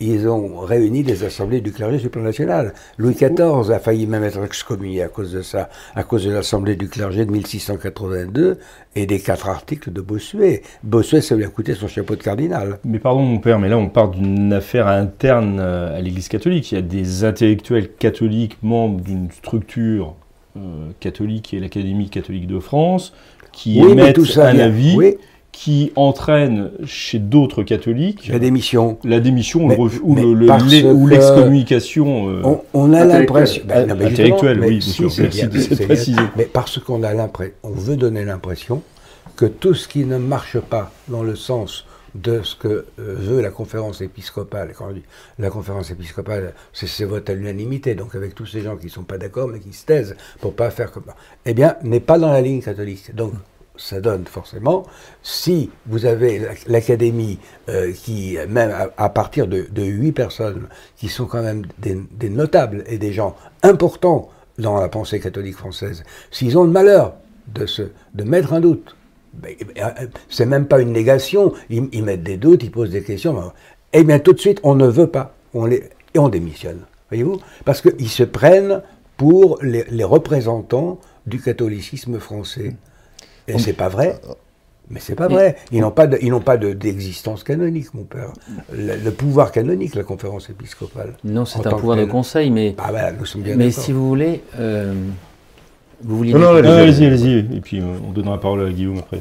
ils 0.00 0.26
ont 0.28 0.58
réuni 0.60 1.02
des 1.02 1.24
assemblées 1.24 1.60
du 1.60 1.72
clergé 1.72 1.98
sur 1.98 2.06
le 2.06 2.10
plan 2.10 2.22
national. 2.22 2.72
Louis 2.98 3.14
XIV 3.14 3.70
a 3.70 3.78
failli 3.78 4.06
même 4.06 4.24
être 4.24 4.42
excommunié 4.44 5.02
à 5.02 5.08
cause 5.08 5.32
de 5.32 5.42
ça, 5.42 5.68
à 5.94 6.02
cause 6.04 6.24
de 6.24 6.30
l'assemblée 6.32 6.74
du 6.76 6.88
clergé 6.88 7.24
de 7.26 7.30
1682 7.30 8.58
et 8.96 9.06
des 9.06 9.20
quatre 9.20 9.48
articles 9.48 9.92
de 9.92 10.00
Bossuet. 10.00 10.62
Bossuet, 10.82 11.20
ça 11.20 11.34
lui 11.36 11.44
a 11.44 11.48
coûté 11.48 11.74
son 11.74 11.86
chapeau 11.88 12.16
de 12.16 12.22
cardinal. 12.22 12.78
Mais 12.84 12.98
pardon 12.98 13.20
mon 13.22 13.38
père, 13.38 13.58
mais 13.58 13.68
là 13.68 13.78
on 13.78 13.88
part 13.88 14.08
d'une 14.10 14.52
affaire 14.52 14.88
interne 14.88 15.58
euh, 15.60 15.96
à 15.96 16.00
l'Église 16.00 16.28
catholique. 16.28 16.72
Il 16.72 16.76
y 16.76 16.78
a 16.78 16.82
des 16.82 17.24
intellectuels 17.24 17.90
catholiques 17.92 18.56
membres 18.62 19.00
d'une 19.00 19.30
structure 19.30 20.14
euh, 20.56 20.60
catholique 21.00 21.44
qui 21.46 21.56
est 21.56 21.60
l'Académie 21.60 22.08
catholique 22.10 22.46
de 22.46 22.58
France, 22.58 23.12
qui 23.52 23.80
Oui, 23.82 23.92
émettent 23.92 24.14
tout 24.16 24.24
ça 24.24 24.48
un 24.48 24.52
vient- 24.54 24.64
avis, 24.66 24.94
Oui, 24.96 25.16
qui 25.56 25.92
entraîne 25.94 26.72
chez 26.84 27.18
d'autres 27.20 27.62
catholiques 27.62 28.26
la 28.28 28.38
démission. 28.40 28.98
la 29.04 29.20
démission 29.20 29.68
Mais- 29.68 29.78
ou 29.78 30.14
le- 30.16 31.08
l'excommunication. 31.08 32.28
euh, 32.28 32.42
On, 32.44 32.60
on 32.74 32.92
a 32.92 33.04
l'impression. 33.04 33.62
Ben, 33.66 33.86
non, 33.88 33.94
mais 33.96 34.06
Intellectuel, 34.06 34.56
justement, 34.56 34.60
mais 34.60 34.66
oui, 34.66 34.78
bien 34.78 34.80
si, 34.80 34.90
sûr. 34.92 35.12
c'est 35.12 35.86
Merci 35.88 36.12
de. 36.12 36.20
Mais 36.36 36.44
parce 36.44 36.78
qu'on 36.78 37.02
a 37.02 37.14
l'impression, 37.14 37.54
on 37.62 37.70
veut 37.70 37.96
donner 37.96 38.24
l'impression 38.24 38.82
que 39.36 39.46
tout 39.46 39.74
ce 39.74 39.88
qui 39.88 40.04
ne 40.04 40.18
marche 40.18 40.58
pas 40.58 40.90
dans 41.08 41.22
le 41.22 41.36
sens 41.36 41.86
de 42.14 42.42
ce 42.42 42.54
que 42.54 42.68
euh, 42.68 42.84
veut 42.98 43.40
la 43.40 43.50
conférence 43.50 44.00
épiscopale, 44.00 44.72
quand 44.76 44.86
on 44.90 44.92
dit 44.92 45.02
la 45.38 45.50
conférence 45.50 45.90
épiscopale, 45.90 46.52
c'est 46.72 46.86
ses 46.86 47.04
votes 47.04 47.28
à 47.30 47.34
l'unanimité, 47.34 47.94
donc 47.94 48.14
avec 48.14 48.34
tous 48.34 48.46
ces 48.46 48.60
gens 48.60 48.76
qui 48.76 48.86
ne 48.86 48.90
sont 48.90 49.02
pas 49.02 49.18
d'accord 49.18 49.48
mais 49.48 49.58
qui 49.60 49.72
se 49.72 49.84
taisent 49.84 50.14
pour 50.40 50.54
pas 50.54 50.70
faire 50.70 50.92
comme 50.92 51.04
ça, 51.06 51.14
eh 51.46 51.54
bien, 51.54 51.76
n'est 51.82 52.00
pas 52.00 52.18
dans 52.18 52.30
la 52.32 52.40
ligne 52.40 52.60
catholique. 52.60 53.14
Donc, 53.14 53.32
ça 53.76 54.00
donne 54.00 54.24
forcément, 54.26 54.84
si 55.22 55.70
vous 55.86 56.06
avez 56.06 56.38
la- 56.38 56.54
l'académie 56.66 57.38
euh, 57.68 57.92
qui, 57.92 58.36
même 58.48 58.72
à, 58.96 59.08
partir 59.08 59.46
de, 59.46 59.66
8 59.76 60.12
personnes, 60.12 60.68
qui 60.96 61.08
sont 61.08 61.26
quand 61.26 61.42
même 61.42 61.64
des, 61.78 62.28
notables 62.28 62.84
et 62.86 62.98
des 62.98 63.12
gens 63.12 63.34
importants 63.62 64.30
dans 64.58 64.78
la 64.80 64.88
pensée 64.88 65.20
catholique 65.20 65.56
française, 65.56 66.04
s'ils 66.30 66.56
ont 66.56 66.64
le 66.64 66.70
malheur 66.70 67.14
de, 67.48 67.66
se, 67.66 67.82
mettre 68.14 68.52
un 68.52 68.60
doute, 68.60 68.96
c'est 70.28 70.46
même 70.46 70.66
pas 70.66 70.80
une 70.80 70.92
négation, 70.92 71.52
ils, 71.68 72.04
mettent 72.04 72.22
des 72.22 72.36
doutes, 72.36 72.62
ils 72.62 72.70
posent 72.70 72.90
des 72.90 73.02
questions, 73.02 73.34
ben, 73.34 73.52
eh 73.92 74.04
bien 74.04 74.18
tout 74.20 74.32
de 74.32 74.40
suite, 74.40 74.60
on 74.62 74.76
ne 74.76 74.86
veut 74.86 75.08
pas, 75.08 75.34
on 75.52 75.66
les, 75.66 75.90
et 76.14 76.18
on 76.18 76.28
démissionne, 76.28 76.80
voyez-vous? 77.10 77.40
Parce 77.64 77.80
qu'ils 77.80 78.08
se 78.08 78.22
prennent 78.22 78.82
pour 79.16 79.58
les 79.62 80.04
représentants 80.04 81.00
du 81.26 81.40
catholicisme 81.40 82.18
français. 82.18 82.74
Et 83.48 83.58
c'est 83.58 83.72
pas 83.72 83.88
vrai. 83.88 84.18
Mais 84.90 85.00
c'est 85.00 85.14
pas 85.14 85.28
vrai. 85.28 85.56
Ils 85.72 85.80
n'ont 85.80 85.90
pas 85.90 86.06
de- 86.06 86.18
ils 86.20 86.28
n'ont 86.30 86.40
pas 86.40 86.58
de- 86.58 86.74
d'existence 86.74 87.42
canonique, 87.42 87.94
mon 87.94 88.04
père. 88.04 88.32
Le, 88.72 88.96
le 89.02 89.10
pouvoir 89.10 89.50
canonique, 89.50 89.94
la 89.94 90.02
conférence 90.02 90.50
épiscopale. 90.50 91.14
Non, 91.24 91.44
c'est 91.46 91.66
un 91.66 91.70
pouvoir 91.70 91.96
de 91.96 92.04
conseil, 92.04 92.50
mais, 92.50 92.74
Ah 92.78 92.88
voilà, 92.90 93.12
nous 93.12 93.24
sommes 93.24 93.42
bien 93.42 93.56
mais 93.56 93.68
d'accord. 93.68 93.82
si 93.82 93.92
vous 93.92 94.06
voulez, 94.06 94.42
euh, 94.58 94.92
vous 96.02 96.16
vouliez 96.18 96.32
Non, 96.34 96.38
dire 96.40 96.48
non, 96.50 96.58
chose 96.62 96.68
allez-y, 96.78 97.06
allez-y. 97.06 97.56
Et 97.56 97.60
puis 97.62 97.80
euh, 97.80 97.84
on 98.06 98.10
donnera 98.12 98.32
la 98.32 98.40
parole 98.42 98.66
à 98.66 98.70
Guillaume 98.70 98.98
après. 98.98 99.20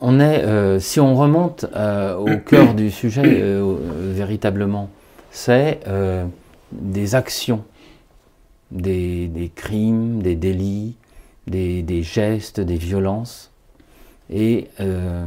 On 0.00 0.20
est, 0.20 0.44
euh, 0.44 0.78
si 0.78 1.00
on 1.00 1.14
remonte 1.16 1.66
euh, 1.74 2.16
au 2.16 2.38
cœur 2.46 2.74
du 2.74 2.90
sujet 2.92 3.22
euh, 3.24 3.62
euh, 3.62 4.12
véritablement, 4.14 4.90
c'est 5.32 5.80
euh, 5.88 6.24
des 6.70 7.16
actions, 7.16 7.64
des, 8.70 9.26
des 9.26 9.48
crimes, 9.48 10.22
des 10.22 10.36
délits, 10.36 10.94
des, 11.48 11.82
des 11.82 12.02
gestes, 12.04 12.60
des 12.60 12.76
violences. 12.76 13.49
Et 14.30 14.68
euh, 14.80 15.26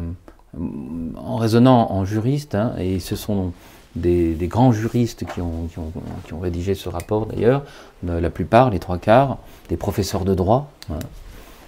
en 1.15 1.35
raisonnant 1.35 1.91
en 1.91 2.05
juriste, 2.05 2.55
hein, 2.55 2.73
et 2.77 2.99
ce 2.99 3.15
sont 3.15 3.51
des, 3.95 4.33
des 4.33 4.47
grands 4.47 4.71
juristes 4.71 5.25
qui 5.25 5.41
ont, 5.41 5.67
qui, 5.71 5.79
ont, 5.79 5.91
qui 6.25 6.33
ont 6.33 6.39
rédigé 6.39 6.73
ce 6.73 6.89
rapport 6.89 7.25
d'ailleurs, 7.25 7.63
euh, 8.07 8.19
la 8.21 8.29
plupart, 8.29 8.69
les 8.69 8.79
trois 8.79 8.97
quarts, 8.97 9.37
des 9.69 9.77
professeurs 9.77 10.25
de 10.25 10.33
droit. 10.33 10.71
hein. 10.89 10.99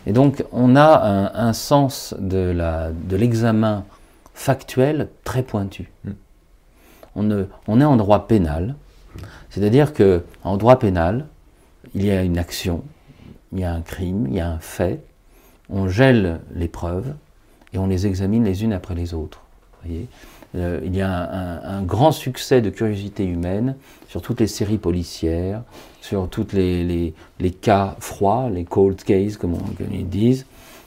Et 0.07 0.13
donc, 0.13 0.45
on 0.51 0.75
a 0.75 1.01
un, 1.03 1.47
un 1.47 1.53
sens 1.53 2.13
de 2.19 2.55
l'examen 3.15 3.83
factuel 4.35 5.09
très 5.23 5.41
pointu. 5.41 5.91
On, 7.15 7.23
ne- 7.23 7.45
on 7.67 7.81
est 7.81 7.85
en 7.85 7.95
droit 7.97 8.27
pénal, 8.27 8.75
c'est-à-dire 9.49 9.93
que 9.93 10.23
en 10.43 10.57
droit 10.57 10.77
pénal, 10.77 11.25
il 11.95 12.05
y 12.05 12.11
a 12.11 12.21
une 12.21 12.37
action, 12.37 12.83
il 13.51 13.59
y 13.59 13.63
a 13.63 13.73
un 13.73 13.81
crime, 13.81 14.27
il 14.29 14.35
y 14.35 14.41
a 14.41 14.49
un 14.49 14.59
fait, 14.59 15.01
on 15.69 15.87
gèle 15.87 16.39
les 16.53 16.67
preuves 16.67 17.13
et 17.75 17.77
on 17.77 17.87
les 17.87 18.07
examine 18.07 18.43
les 18.43 18.63
unes 18.63 18.73
après 18.73 18.95
les 18.95 19.13
autres. 19.13 19.41
voyez 19.83 20.07
Euh, 20.55 20.79
il 20.85 20.95
y 20.95 21.01
a 21.01 21.09
un, 21.09 21.23
un- 21.23 21.79
un 21.79 21.81
grand 21.81 22.13
succès 22.13 22.61
de 22.61 22.69
curiosité 22.69 23.25
humaine 23.25 23.75
sur 24.07 24.21
toutes 24.21 24.39
les 24.39 24.47
séries 24.47 24.77
policières, 24.77 25.61
sur 25.99 26.29
tous 26.29 26.47
les, 26.53 26.85
les- 26.85 27.13
les 27.41 27.51
cas 27.51 27.97
froids, 27.99 28.49
les 28.49 28.63
cold 28.63 29.03
cases, 29.03 29.35
comme, 29.35 29.55
on, 29.55 29.57
comme 29.57 29.91
ils 29.93 30.07
disent, 30.07 30.45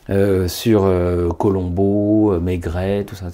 euh, 0.09 0.49
sur 0.49 0.85
euh, 0.87 1.29
Colombo, 1.33 2.41
Maigret, 2.41 3.05
tout 3.05 3.15
ça. 3.15 3.27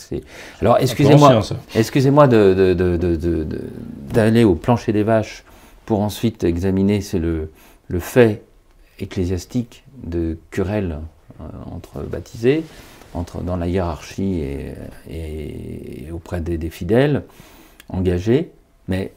Alors, 0.60 0.78
excusez-moi, 0.80 1.28
excusez-moi 1.76 2.26
de- 2.26 2.52
de- 2.54 2.74
de- 2.74 3.60
d'aller 4.12 4.42
au 4.42 4.56
plancher 4.56 4.92
des 4.92 5.04
vaches 5.04 5.44
pour 5.86 6.00
ensuite 6.00 6.42
examiner 6.42 7.00
c'est 7.00 7.20
le, 7.20 7.50
le 7.86 8.00
fait 8.00 8.42
ecclésiastique 8.98 9.84
de 10.02 10.36
querelle 10.50 10.98
entre 11.70 12.00
baptisés, 12.08 12.64
dans 13.42 13.56
la 13.56 13.68
hiérarchie 13.68 14.42
et, 15.08 16.10
auprès 16.12 16.40
des, 16.40 16.70
fidèles 16.70 17.24
engagés. 17.88 18.50
Mais 18.88 19.12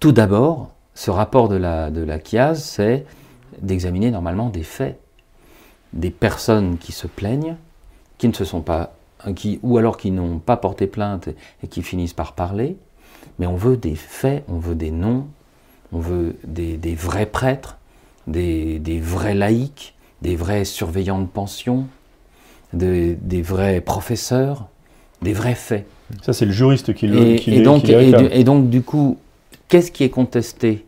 tout 0.00 0.12
d'abord, 0.12 0.70
ce 0.94 1.10
rapport 1.10 1.48
de 1.48 1.56
la, 1.56 1.90
de 1.90 2.02
la 2.02 2.18
chiase, 2.22 2.62
c'est 2.62 3.04
d'examiner 3.60 4.10
normalement 4.10 4.50
des 4.50 4.62
faits, 4.62 4.98
des 5.92 6.10
personnes 6.10 6.78
qui 6.78 6.92
se 6.92 7.06
plaignent, 7.06 7.56
qui 8.18 8.28
ne 8.28 8.34
se 8.34 8.44
sont 8.44 8.60
pas, 8.60 8.94
qui, 9.34 9.58
ou 9.62 9.78
alors 9.78 9.96
qui 9.96 10.10
n'ont 10.10 10.38
pas 10.38 10.56
porté 10.56 10.86
plainte 10.86 11.28
et 11.62 11.68
qui 11.68 11.82
finissent 11.82 12.12
par 12.12 12.34
parler. 12.34 12.76
Mais 13.38 13.46
on 13.46 13.56
veut 13.56 13.76
des 13.76 13.94
faits, 13.94 14.44
on 14.48 14.58
veut 14.58 14.74
des 14.74 14.90
noms, 14.90 15.26
on 15.92 16.00
veut 16.00 16.36
des, 16.44 16.76
des 16.76 16.94
vrais 16.94 17.26
prêtres, 17.26 17.78
des, 18.26 18.78
des 18.78 19.00
vrais 19.00 19.34
laïcs, 19.34 19.94
des 20.22 20.36
vrais 20.36 20.64
surveillants 20.64 21.20
de 21.20 21.26
pension, 21.26 21.86
des, 22.72 23.14
des 23.20 23.42
vrais 23.42 23.80
professeurs, 23.80 24.66
des 25.22 25.32
vrais 25.32 25.54
faits. 25.54 25.86
Ça, 26.22 26.32
c'est 26.32 26.46
le 26.46 26.52
juriste 26.52 26.94
qui 26.94 27.06
le, 27.06 27.18
Et, 27.18 27.36
qui 27.36 27.54
et 27.54 27.60
donc, 27.62 27.84
qui 27.84 27.92
et, 27.92 28.12
du- 28.12 28.28
et 28.32 28.44
donc, 28.44 28.70
du 28.70 28.82
coup, 28.82 29.18
qu'est-ce 29.68 29.90
qui 29.90 30.04
est 30.04 30.10
contesté? 30.10 30.84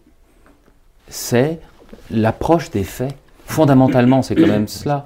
C'est 1.08 1.58
l'approche 2.10 2.70
des 2.70 2.84
faits. 2.84 3.14
Fondamentalement, 3.46 4.22
c'est 4.22 4.36
quand 4.36 4.46
même 4.46 4.68
cela. 4.68 5.04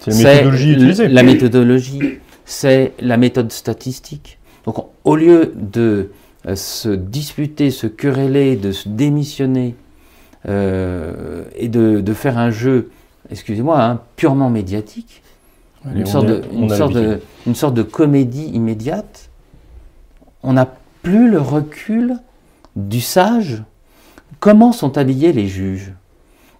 C'est 0.00 0.10
la 0.10 0.16
méthodologie 0.32 0.72
utilisée. 0.72 1.08
La 1.08 1.22
méthodologie, 1.22 2.00
c'est 2.46 2.92
la 3.00 3.16
méthode 3.18 3.52
statistique. 3.52 4.38
Donc, 4.64 4.78
on- 4.78 4.86
au 5.04 5.14
lieu 5.16 5.52
de 5.56 6.10
euh, 6.46 6.56
se 6.56 6.88
disputer, 6.88 7.70
se 7.70 7.86
quereller, 7.86 8.56
de 8.56 8.72
se 8.72 8.88
démissionner 8.88 9.74
euh, 10.48 11.44
et 11.56 11.68
de, 11.68 12.00
de 12.00 12.14
faire 12.14 12.38
un 12.38 12.50
jeu, 12.50 12.90
excusez-moi, 13.30 13.80
hein, 13.80 14.00
purement 14.16 14.50
médiatique, 14.50 15.21
Allez, 15.88 16.00
une, 16.00 16.06
sorte 16.06 16.26
a- 16.26 16.28
de, 16.28 16.42
une, 16.52 16.68
sorte 16.70 16.92
de, 16.92 17.20
une 17.46 17.54
sorte 17.54 17.74
de 17.74 17.82
comédie 17.82 18.46
immédiate, 18.46 19.30
on 20.42 20.52
n'a 20.54 20.68
plus 21.02 21.30
le 21.30 21.40
recul 21.40 22.16
du 22.76 23.00
sage. 23.00 23.62
Comment 24.40 24.72
sont 24.72 24.96
habillés 24.98 25.32
les 25.32 25.46
juges? 25.46 25.92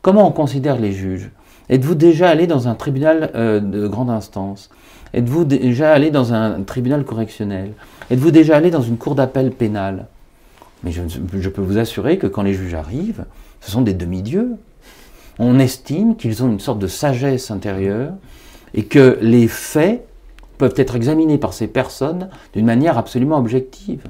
Comment 0.03 0.27
on 0.29 0.33
considère 0.33 0.79
les 0.79 0.93
juges? 0.93 1.31
Êtes-vous 1.69 1.95
déjà 1.95 2.29
allé 2.29 2.47
dans 2.47 2.69
un 2.69 2.75
tribunal 2.75 3.31
euh, 3.35 3.61
de 3.61 3.87
grande 3.87 4.11
instance? 4.11 4.71
Êtes-vous 5.15 5.45
déjà 5.45 5.93
allé 5.93 6.11
dans 6.11 6.33
un 6.33 6.63
tribunal 6.63 7.05
correctionnel? 7.05 7.73
Êtes-vous 8.11 8.31
déjà 8.31 8.57
allé 8.57 8.71
dans 8.71 8.83
une 8.83 8.97
cour 8.97 9.15
d'appel 9.15 9.53
pénale? 9.53 10.07
Mais 10.85 10.91
je, 10.91 11.03
je 11.33 11.49
peux 11.49 11.61
vous 11.63 11.79
assurer 11.79 12.19
que 12.19 12.27
quand 12.27 12.43
les 12.43 12.55
juges 12.55 12.75
arrivent, 12.75 13.25
ce 13.61 13.71
sont 13.71 13.83
des 13.83 13.95
demi-dieux. 13.95 14.57
On 15.39 15.59
estime 15.61 16.17
qu'ils 16.17 16.43
ont 16.43 16.49
une 16.49 16.61
sorte 16.61 16.79
de 16.81 16.89
sagesse 16.89 17.51
intérieure 17.51 18.13
et 18.75 18.85
que 18.85 19.19
les 19.21 19.49
faits 19.49 20.07
peuvent 20.59 20.75
être 20.77 20.97
examinés 20.97 21.39
par 21.39 21.53
ces 21.53 21.67
personnes 21.67 22.29
d'une 22.55 22.67
manière 22.67 22.99
absolument 22.99 23.39
objective. 23.39 24.03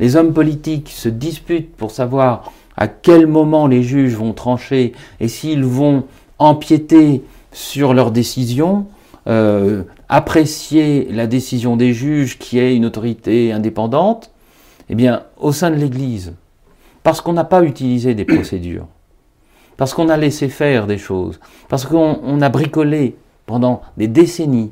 Les 0.00 0.16
hommes 0.16 0.32
politiques 0.32 0.90
se 0.90 1.08
disputent 1.08 1.74
pour 1.76 1.90
savoir 1.90 2.52
à 2.76 2.88
quel 2.88 3.26
moment 3.26 3.66
les 3.66 3.82
juges 3.82 4.14
vont 4.14 4.32
trancher 4.32 4.92
et 5.20 5.28
s'ils 5.28 5.64
vont 5.64 6.04
empiéter 6.38 7.22
sur 7.52 7.94
leurs 7.94 8.10
décisions, 8.10 8.86
euh, 9.28 9.84
apprécier 10.08 11.08
la 11.12 11.26
décision 11.26 11.76
des 11.76 11.92
juges 11.92 12.38
qui 12.38 12.58
est 12.58 12.74
une 12.74 12.86
autorité 12.86 13.52
indépendante, 13.52 14.32
eh 14.88 14.94
bien, 14.94 15.22
au 15.38 15.52
sein 15.52 15.70
de 15.70 15.76
l'Église, 15.76 16.34
parce 17.02 17.20
qu'on 17.20 17.32
n'a 17.32 17.44
pas 17.44 17.62
utilisé 17.62 18.14
des 18.14 18.24
procédures, 18.24 18.86
parce 19.76 19.94
qu'on 19.94 20.08
a 20.08 20.16
laissé 20.16 20.48
faire 20.48 20.86
des 20.86 20.98
choses, 20.98 21.38
parce 21.68 21.84
qu'on 21.84 22.40
a 22.40 22.48
bricolé 22.48 23.16
pendant 23.46 23.82
des 23.96 24.08
décennies, 24.08 24.70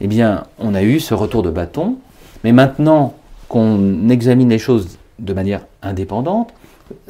eh 0.00 0.06
bien, 0.06 0.44
on 0.58 0.74
a 0.74 0.82
eu 0.82 1.00
ce 1.00 1.14
retour 1.14 1.42
de 1.42 1.50
bâton, 1.50 1.96
mais 2.42 2.52
maintenant 2.52 3.14
qu'on 3.48 4.08
examine 4.08 4.48
les 4.48 4.58
choses 4.58 4.98
de 5.18 5.32
manière 5.32 5.66
indépendante, 5.82 6.52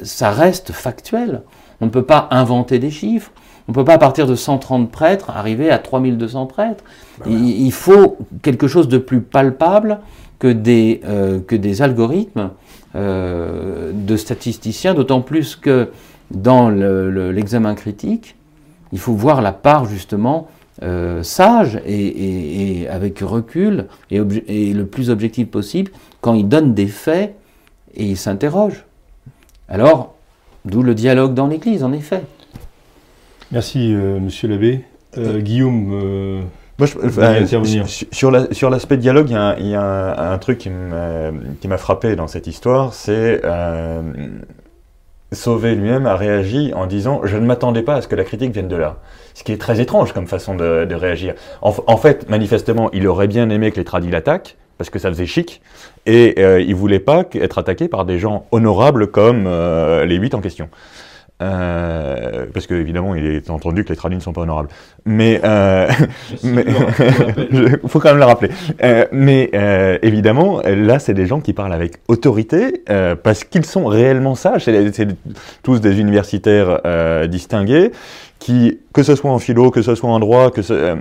ça 0.03 0.29
reste 0.31 0.71
factuel. 0.71 1.41
On 1.81 1.85
ne 1.85 1.91
peut 1.91 2.03
pas 2.05 2.27
inventer 2.31 2.79
des 2.79 2.91
chiffres. 2.91 3.31
On 3.67 3.71
ne 3.71 3.75
peut 3.75 3.83
pas, 3.83 3.95
à 3.95 3.97
partir 3.97 4.27
de 4.27 4.35
130 4.35 4.91
prêtres, 4.91 5.31
arriver 5.31 5.71
à 5.71 5.79
3200 5.79 6.45
prêtres. 6.45 6.83
Il, 7.25 7.65
il 7.65 7.71
faut 7.71 8.17
quelque 8.43 8.67
chose 8.67 8.87
de 8.87 8.99
plus 8.99 9.21
palpable 9.21 9.99
que 10.37 10.47
des, 10.47 11.01
euh, 11.05 11.39
que 11.39 11.55
des 11.55 11.81
algorithmes 11.81 12.51
euh, 12.95 13.91
de 13.93 14.15
statisticiens, 14.17 14.93
d'autant 14.93 15.21
plus 15.21 15.55
que 15.55 15.89
dans 16.31 16.69
le- 16.69 17.09
le- 17.09 17.31
l'examen 17.31 17.73
critique, 17.75 18.35
il 18.95 18.99
faut 18.99 19.13
voir 19.13 19.41
la 19.41 19.51
part 19.51 19.83
justement 19.85 20.47
euh, 20.81 21.21
sage 21.21 21.81
et, 21.85 22.05
et- 22.07 22.81
et 22.81 22.87
avec 22.87 23.19
recul 23.19 23.87
et, 24.09 24.19
le 24.19 24.85
plus 24.85 25.09
objectif 25.09 25.49
possible 25.49 25.91
quand 26.21 26.33
il 26.33 26.47
donne 26.47 26.73
des 26.73 26.87
faits 26.87 27.35
et 27.93 28.05
il 28.05 28.15
s'interroge. 28.17 28.85
Alors, 29.67 30.15
d'où 30.63 30.81
le 30.81 30.95
dialogue 30.95 31.33
dans 31.33 31.47
l'Église, 31.47 31.83
en 31.83 31.91
effet. 31.91 32.21
Merci, 33.51 33.93
euh, 33.93 34.19
monsieur 34.19 34.47
l'abbé. 34.47 34.81
Euh, 35.17 35.39
Guillaume, 35.41 35.89
euh, 35.93 36.41
Moi, 36.79 36.87
je- 36.87 36.97
sur- 37.85 38.07
sur 38.11 38.31
la- 38.31 38.53
sur 38.53 38.69
l'aspect 38.69 38.97
dialogue, 38.97 39.29
il 39.29 39.33
y 39.33 39.37
a, 39.37 39.43
un- 39.49 39.55
il 39.57 39.67
y 39.67 39.75
a 39.75 39.81
un, 39.81 40.33
un 40.33 40.37
truc 40.37 40.57
qui 40.57 40.69
m'a 40.69 41.31
qui 41.61 41.67
m'a 41.67 41.77
frappé 41.77 42.15
dans 42.15 42.27
cette 42.27 42.47
histoire, 42.47 42.93
c'est 42.93 43.41
euh, 43.43 44.01
Sauvé 45.35 45.75
lui-même 45.75 46.05
a 46.05 46.15
réagi 46.15 46.73
en 46.73 46.87
disant 46.87 47.21
Je 47.23 47.37
ne 47.37 47.45
m'attendais 47.45 47.83
pas 47.83 47.95
à 47.95 48.01
ce 48.01 48.07
que 48.07 48.15
la 48.15 48.23
critique 48.23 48.51
vienne 48.51 48.67
de 48.67 48.75
là. 48.75 48.97
Ce 49.33 49.43
qui 49.43 49.51
est 49.51 49.57
très 49.57 49.81
étrange 49.81 50.13
comme 50.13 50.27
façon 50.27 50.55
de, 50.55 50.93
réagir. 50.95 51.35
En, 51.61 51.97
fait, 51.97 52.29
manifestement, 52.29 52.89
il 52.93 53.07
aurait 53.07 53.27
bien 53.27 53.49
aimé 53.49 53.71
que 53.71 53.77
les 53.77 53.83
tradis 53.83 54.09
l'attaquent, 54.09 54.55
parce 54.77 54.89
que 54.89 54.97
ça 54.97 55.09
faisait 55.09 55.25
chic, 55.25 55.61
et 56.05 56.35
euh, 56.39 56.61
il 56.61 56.73
voulait 56.73 56.99
pas 56.99 57.23
être 57.33 57.57
attaqué 57.57 57.87
par 57.87 58.05
des 58.05 58.17
gens 58.17 58.45
honorables 58.51 59.07
comme 59.07 59.45
euh, 59.47 60.05
les 60.05 60.15
huit 60.15 60.33
en 60.33 60.41
question. 60.41 60.69
Euh, 61.41 62.45
parce 62.53 62.65
que 62.65 62.73
évidemment, 62.75 63.13
il 63.13 63.25
est 63.25 63.49
entendu 63.49 63.83
que 63.83 63.89
les 63.89 63.97
tradis 63.97 64.15
ne 64.15 64.21
sont 64.21 64.31
pas 64.31 64.41
honorables. 64.41 64.69
Mais, 65.05 65.41
euh, 65.43 65.89
mais 66.43 66.65
il 67.51 67.79
faut 67.87 67.99
quand 67.99 68.09
même 68.09 68.19
le 68.19 68.25
rappeler. 68.25 68.49
Euh, 68.83 69.05
mais 69.11 69.49
euh, 69.53 69.97
évidemment, 70.01 70.61
là, 70.61 70.99
c'est 70.99 71.13
des 71.13 71.25
gens 71.25 71.41
qui 71.41 71.51
parlent 71.53 71.73
avec 71.73 71.97
autorité 72.07 72.83
euh, 72.89 73.15
parce 73.15 73.43
qu'ils 73.43 73.65
sont 73.65 73.85
réellement 73.85 74.35
sages. 74.35 74.63
C'est 74.63 74.93
c'est 74.93 75.07
tous 75.61 75.81
des 75.81 75.99
universitaires 75.99 76.79
euh, 76.85 77.27
distingués 77.27 77.91
qui, 78.45 78.79
que 78.93 79.01
ce 79.01 79.15
soit 79.15 79.31
en 79.31 79.39
philo, 79.39 79.71
que 79.71 79.81
ce 79.81 79.95
soit 79.95 80.07
en 80.07 80.19
droit, 80.19 80.51
que 80.51 80.61
ce, 80.61 80.71
euh, 80.71 80.95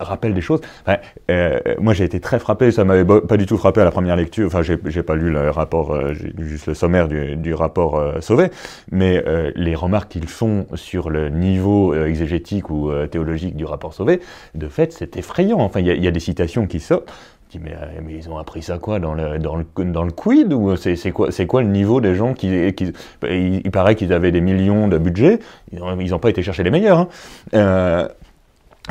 rappellent 0.00 0.34
des 0.34 0.42
choses. 0.42 0.60
Enfin, 0.86 0.98
euh, 1.30 1.58
moi, 1.80 1.94
j'ai 1.94 2.04
été 2.04 2.20
très 2.20 2.38
frappé. 2.38 2.72
Ça 2.72 2.84
m'avait 2.84 3.06
pas 3.22 3.38
du 3.38 3.46
tout 3.46 3.56
frappé 3.56 3.80
à 3.80 3.84
la 3.84 3.90
première 3.90 4.16
lecture. 4.16 4.46
Enfin, 4.46 4.60
j'ai 4.60 5.02
pas 5.02 5.14
lu 5.14 5.30
le 5.30 5.48
rapport, 5.48 5.94
euh, 5.94 6.12
juste 6.40 6.66
le 6.66 6.74
sommaire 6.74 7.08
du, 7.08 7.36
du 7.36 7.54
rapport 7.54 7.96
euh, 7.96 8.20
Sauvé. 8.20 8.50
Mais 8.92 9.24
euh, 9.26 9.50
les 9.56 9.74
remarques 9.74 10.10
qu'ils 10.12 10.28
font 10.28 10.66
sur 10.74 11.08
le 11.08 11.30
niveau 11.30 11.94
euh, 11.94 12.06
exégétique 12.06 12.68
ou 12.68 12.92
théologique 13.10 13.56
du 13.56 13.64
rapport 13.64 13.94
Sauvé, 13.94 14.20
de 14.54 14.68
fait, 14.68 14.92
c'est 14.92 15.16
effrayant. 15.16 15.60
Enfin, 15.60 15.80
il 15.80 15.86
y, 15.86 15.98
y 15.98 16.06
a 16.06 16.10
des 16.10 16.20
citations 16.20 16.66
qui 16.66 16.80
sortent. 16.80 17.10
Euh, 17.56 18.00
mais 18.04 18.14
ils 18.14 18.28
ont 18.28 18.38
appris 18.38 18.62
ça 18.62 18.78
quoi 18.78 18.98
dans 18.98 19.14
le, 19.14 20.10
quid 20.10 20.52
ou 20.52 20.76
c'est 20.76 21.12
quoi, 21.12 21.62
le 21.62 21.68
niveau 21.68 22.00
des 22.00 22.14
gens 22.14 22.34
qui, 22.34 22.72
qui 22.74 22.92
il, 23.22 23.70
paraît 23.70 23.94
qu'ils 23.94 24.12
avaient 24.12 24.32
des 24.32 24.40
millions 24.40 24.88
de 24.88 24.98
budget, 24.98 25.38
ils 25.72 26.10
n'ont 26.10 26.18
pas 26.18 26.30
été 26.30 26.42
chercher 26.42 26.62
les 26.62 26.70
meilleurs. 26.70 26.98
hein. 26.98 27.08
Euh, 27.54 28.08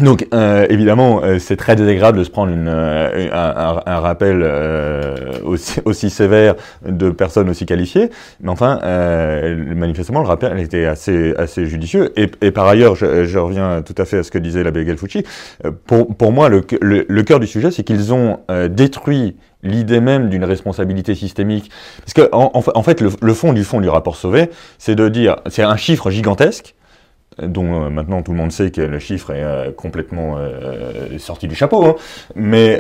donc 0.02 0.28
euh, 0.34 0.66
évidemment, 0.70 1.22
euh, 1.24 1.38
c'est 1.38 1.56
très 1.56 1.76
désagréable 1.76 2.18
de 2.18 2.24
se 2.24 2.32
prendre 2.32 2.52
une, 2.52 2.68
euh, 2.68 3.30
un, 3.32 3.80
un- 3.86 4.00
rappel 4.00 4.42
euh, 4.44 5.16
aussi, 5.44 5.80
aussi 5.86 6.10
sévère 6.10 6.56
de 6.84 7.12
personnes 7.12 7.48
aussi 7.50 7.68
qualifiées, 7.68 8.10
mais 8.42 8.50
enfin, 8.50 8.80
euh, 8.84 9.76
manifestement, 9.76 10.22
le 10.22 10.28
rappel 10.28 10.60
était 10.60 10.86
assez, 10.86 11.36
assez 11.38 11.68
judicieux. 11.68 12.12
Et, 12.20 12.32
et 12.42 12.50
par 12.50 12.68
ailleurs, 12.68 12.96
je, 12.96 13.24
je 13.26 13.38
reviens 13.38 13.84
tout 13.84 13.94
à 14.00 14.06
fait 14.06 14.18
à 14.18 14.24
ce 14.24 14.32
que 14.32 14.40
disait 14.40 14.64
l'abbé 14.64 14.84
Galfucci, 14.84 15.24
euh, 15.64 15.72
pour, 15.86 16.16
pour 16.18 16.32
moi, 16.32 16.50
le, 16.50 16.66
le, 16.82 17.06
le 17.08 17.24
cœur 17.24 17.40
du 17.40 17.46
sujet, 17.48 17.70
c'est 17.70 17.84
qu'ils 17.84 18.14
ont 18.14 18.40
détruit 18.70 19.36
l'idée 19.62 20.00
même 20.02 20.30
d'une 20.30 20.44
responsabilité 20.44 21.14
systémique. 21.16 21.70
Parce 22.00 22.14
que 22.14 22.30
en, 22.34 22.52
en 22.54 22.84
fait, 22.84 23.00
le, 23.00 23.12
le 23.22 23.34
fond 23.34 23.54
du 23.54 23.64
fond 23.64 23.80
du 23.80 23.90
rapport 23.90 24.16
Sauvé, 24.16 24.50
c'est 24.80 24.96
de 24.96 25.08
dire, 25.08 25.38
c'est 25.48 25.64
un 25.64 25.78
chiffre 25.78 26.10
gigantesque, 26.10 26.76
dont 27.42 27.86
euh, 27.86 27.90
maintenant 27.90 28.22
tout 28.22 28.32
le 28.32 28.38
monde 28.38 28.52
sait 28.52 28.72
que 28.72 28.82
le 28.82 29.00
chiffre 29.00 29.32
est 29.32 29.44
euh, 29.44 29.72
complètement 29.72 30.36
euh, 30.38 31.18
sorti 31.18 31.48
du 31.48 31.56
chapeau, 31.56 31.86
hein. 31.86 31.96
mais 32.36 32.80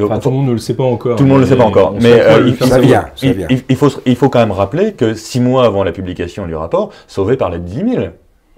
enfin, 0.00 0.18
tout 0.18 0.30
le 0.30 0.36
monde 0.36 0.46
ne 0.46 0.52
le 0.52 0.58
sait 0.58 0.74
pas 0.74 0.84
encore. 0.84 1.16
tout 1.16 1.24
le 1.24 1.28
monde 1.28 1.38
ne 1.38 1.44
le 1.44 1.48
sait 1.48 1.56
pas 1.56 1.64
mais 1.64 1.68
encore. 1.68 1.94
Mais 2.00 2.20
il, 3.68 3.76
faut, 3.76 3.88
il 4.04 4.16
faut 4.16 4.28
quand 4.28 4.40
même 4.40 4.52
rappeler 4.52 4.92
que 4.92 5.14
six 5.14 5.40
mois 5.40 5.64
avant 5.64 5.84
la 5.84 5.92
publication 5.92 6.46
du 6.46 6.54
rapport, 6.54 6.92
Sauvé 7.06 7.36
parlait 7.36 7.58
de 7.58 7.64
10 7.64 7.94
000. 7.94 8.06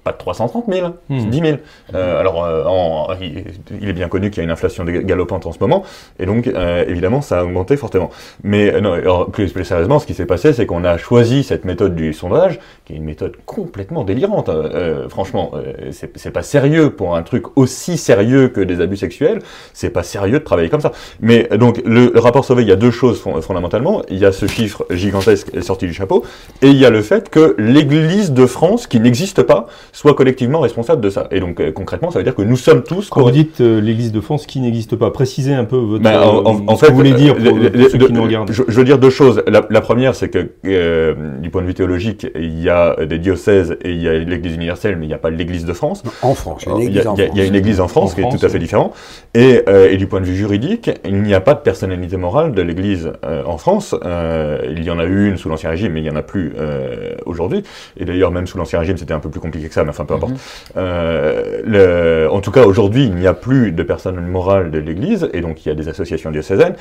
Pas 0.09 0.13
de 0.13 0.19
330 0.19 0.65
000, 0.73 0.87
Hmm. 1.11 1.21
c'est 1.21 1.27
10 1.31 1.41
000. 1.41 1.59
Euh, 1.95 2.19
alors, 2.21 2.43
euh, 2.45 2.65
en- 2.65 3.09
il, 3.21 3.89
est 3.89 3.93
bien 3.93 4.09
connu 4.09 4.31
qu'il 4.31 4.39
y 4.39 4.41
a 4.41 4.45
une 4.45 4.51
inflation 4.51 4.85
galopante 4.87 5.45
en 5.45 5.53
ce 5.53 5.59
moment, 5.61 5.85
et 6.19 6.25
donc, 6.25 6.47
euh, 6.47 6.83
évidemment, 6.89 7.21
ça 7.21 7.41
a 7.41 7.45
augmenté 7.45 7.77
fortement. 7.77 8.09
Mais 8.43 8.73
euh, 8.73 8.81
non, 8.81 8.93
alors, 8.95 9.27
plus, 9.31 9.53
plus 9.53 9.67
sérieusement, 9.67 9.99
ce 9.99 10.07
qui 10.07 10.15
s'est 10.15 10.25
passé, 10.25 10.55
c'est 10.55 10.65
qu'on 10.65 10.83
a 10.85 10.97
choisi 10.97 11.43
cette 11.45 11.67
méthode 11.67 11.95
du 11.95 12.15
sondage, 12.15 12.59
qui 12.87 12.95
est 12.95 12.97
une 12.97 13.05
méthode 13.05 13.35
complètement 13.45 14.03
délirante. 14.05 14.49
Euh, 14.49 15.09
franchement, 15.11 15.53
c'est 15.91 16.31
pas 16.31 16.43
sérieux 16.43 16.89
pour 16.91 17.15
un 17.15 17.23
truc 17.23 17.45
aussi 17.57 17.99
sérieux 17.99 18.49
que 18.49 18.63
des 18.63 18.81
abus 18.81 18.97
sexuels, 18.97 19.41
c'est 19.75 19.91
pas 19.91 20.03
sérieux 20.03 20.39
de 20.39 20.45
travailler 20.45 20.71
comme 20.71 20.81
ça. 20.81 20.93
Mais 21.21 21.49
donc, 21.59 21.83
le, 21.85 22.13
le 22.15 22.21
rapport 22.21 22.47
Sauvé, 22.47 22.63
il 22.63 22.69
y 22.69 22.73
a 22.73 22.77
deux 22.77 22.91
choses 22.91 23.21
fon- 23.21 23.43
fondamentalement. 23.43 24.01
Il 24.09 24.17
y 24.19 24.25
a 24.25 24.33
ce 24.33 24.47
chiffre 24.47 24.87
gigantesque 24.91 25.63
sorti 25.63 25.87
du 25.87 25.93
chapeau, 25.93 26.25
et 26.63 26.69
il 26.69 26.77
y 26.79 26.87
a 26.87 26.91
le 26.91 27.03
fait 27.03 27.29
que 27.29 27.55
l'Église 27.59 28.33
de 28.33 28.47
France, 28.47 28.87
qui 28.87 29.01
n'existe 29.01 29.43
pas, 29.43 29.67
soit 29.99 30.15
collectivement 30.15 30.61
responsable 30.61 31.01
de 31.01 31.11
ça. 31.11 31.27
Et 31.33 31.41
donc, 31.41 31.59
euh, 31.61 31.73
concrètement, 31.73 32.13
ça 32.13 32.21
veut 32.21 32.25
dire 32.25 32.37
que 32.37 32.43
nous 32.43 32.57
sommes 32.57 32.85
tous... 32.85 33.09
Quand 33.11 33.23
vous 33.23 33.33
dites 33.33 33.61
euh, 33.61 33.81
l'Église 33.81 34.13
de 34.13 34.21
France 34.21 34.47
qui 34.47 34.61
n'existe 34.61 34.95
pas, 34.95 35.11
précisez 35.11 35.53
un 35.55 35.65
peu 35.65 35.77
votre, 35.77 36.05
Ben, 36.05 36.21
en, 36.21 36.45
en- 36.45 36.55
euh, 36.55 36.61
en 36.69 36.77
ce 36.77 36.85
fait, 36.85 36.87
que 36.87 36.93
vous 36.93 36.99
voulez 36.99 37.15
dire 37.15 37.35
pour, 37.35 37.43
pour 37.53 37.91
ceux 37.91 37.99
de- 37.99 38.07
qui 38.07 38.13
nous 38.13 38.23
regardent. 38.23 38.53
Je, 38.53 38.63
je 38.69 38.77
veux 38.79 38.85
dire 38.85 38.99
deux 39.01 39.11
choses. 39.11 39.43
La, 39.49 39.67
la 39.69 39.81
première, 39.81 40.15
c'est 40.15 40.29
que 40.29 40.51
euh, 40.67 41.15
du 41.41 41.51
point 41.51 41.63
de 41.63 41.67
vue 41.67 41.75
théologique, 41.75 42.29
il 42.37 42.63
y 42.63 42.69
a 42.69 42.95
des 43.07 43.19
diocèses 43.19 43.77
et 43.83 43.91
il 43.91 44.01
y 44.01 44.09
a 44.09 44.13
l'Église 44.17 44.55
universelle, 44.55 44.95
mais 44.99 45.07
il 45.07 45.09
n'y 45.09 45.15
a 45.15 45.19
pas 45.19 45.31
l'Église 45.31 45.65
de 45.65 45.73
France. 45.73 46.05
En 46.23 46.35
France, 46.35 46.63
il 46.65 46.69
y 46.69 46.71
a 46.71 46.75
une 46.77 46.81
Il 46.83 46.85
y, 46.95 46.99
a, 46.99 47.01
église 47.01 47.07
en 47.09 47.15
il 47.17 47.19
y 47.19 47.23
a- 47.23 47.25
il 47.25 47.29
y 47.29 47.31
a 47.31 47.35
France. 47.43 47.49
une 47.49 47.55
église 47.57 47.81
en 47.81 47.89
France 47.89 48.13
En 48.13 48.15
qui 48.15 48.21
France, 48.21 48.35
est 48.35 48.39
tout 48.39 48.47
à 48.47 48.49
fait 48.51 48.55
oui. 48.55 48.61
différent. 48.61 48.93
Et, 49.35 49.63
euh, 49.69 49.91
et 49.91 49.97
du 49.97 50.07
point 50.07 50.21
de 50.21 50.27
vue 50.27 50.37
juridique, 50.37 50.93
il 51.05 51.23
n'y 51.23 51.35
a 51.35 51.41
pas 51.41 51.55
de 51.55 51.61
personnalité 51.61 52.17
morale 52.17 52.53
de 52.53 52.63
l'église 52.63 53.11
euh, 53.25 53.43
en 53.47 53.59
France. 53.59 53.97
Euh, 54.05 54.61
il 54.71 54.85
y 54.85 54.91
en 54.93 55.01
a 55.01 55.07
eu 55.07 55.29
une 55.29 55.39
sous 55.39 55.49
l'Ancien 55.49 55.71
Régime, 55.71 55.93
mais 55.95 56.01
il 56.01 56.05
n'y 56.05 56.11
en 56.11 56.15
a 56.17 56.23
plus 56.23 56.53
euh, 56.57 57.15
aujourd'hui. 57.27 57.65
Et 57.99 58.05
d'ailleurs, 58.05 58.31
même 58.31 58.47
sous 58.47 58.59
l'Ancien 58.59 58.79
Régime, 58.79 58.97
c'était 58.97 59.15
un 59.15 59.19
peu 59.19 59.29
plus 59.29 59.41
compliqué 59.41 59.67
que 59.67 59.75
ça, 59.75 59.85
enfin, 59.91 60.05
peu 60.05 60.15
importe. 60.15 60.35
Euh, 60.77 61.61
le- 61.65 62.29
en 62.31 62.41
tout 62.41 62.51
cas, 62.51 62.65
aujourd'hui, 62.65 63.05
il 63.05 63.15
n'y 63.15 63.27
a 63.27 63.35
plus 63.35 63.73
de 63.73 63.83
personne 63.83 64.21
morale 64.27 64.71
de 64.71 64.79
l'église, 64.79 65.29
et 65.33 65.41
donc 65.41 65.65
il 65.65 65.69
y 65.69 65.73
a 65.73 65.75
des 65.75 65.89
associations 65.89 66.31
diocésaines, 66.31 66.75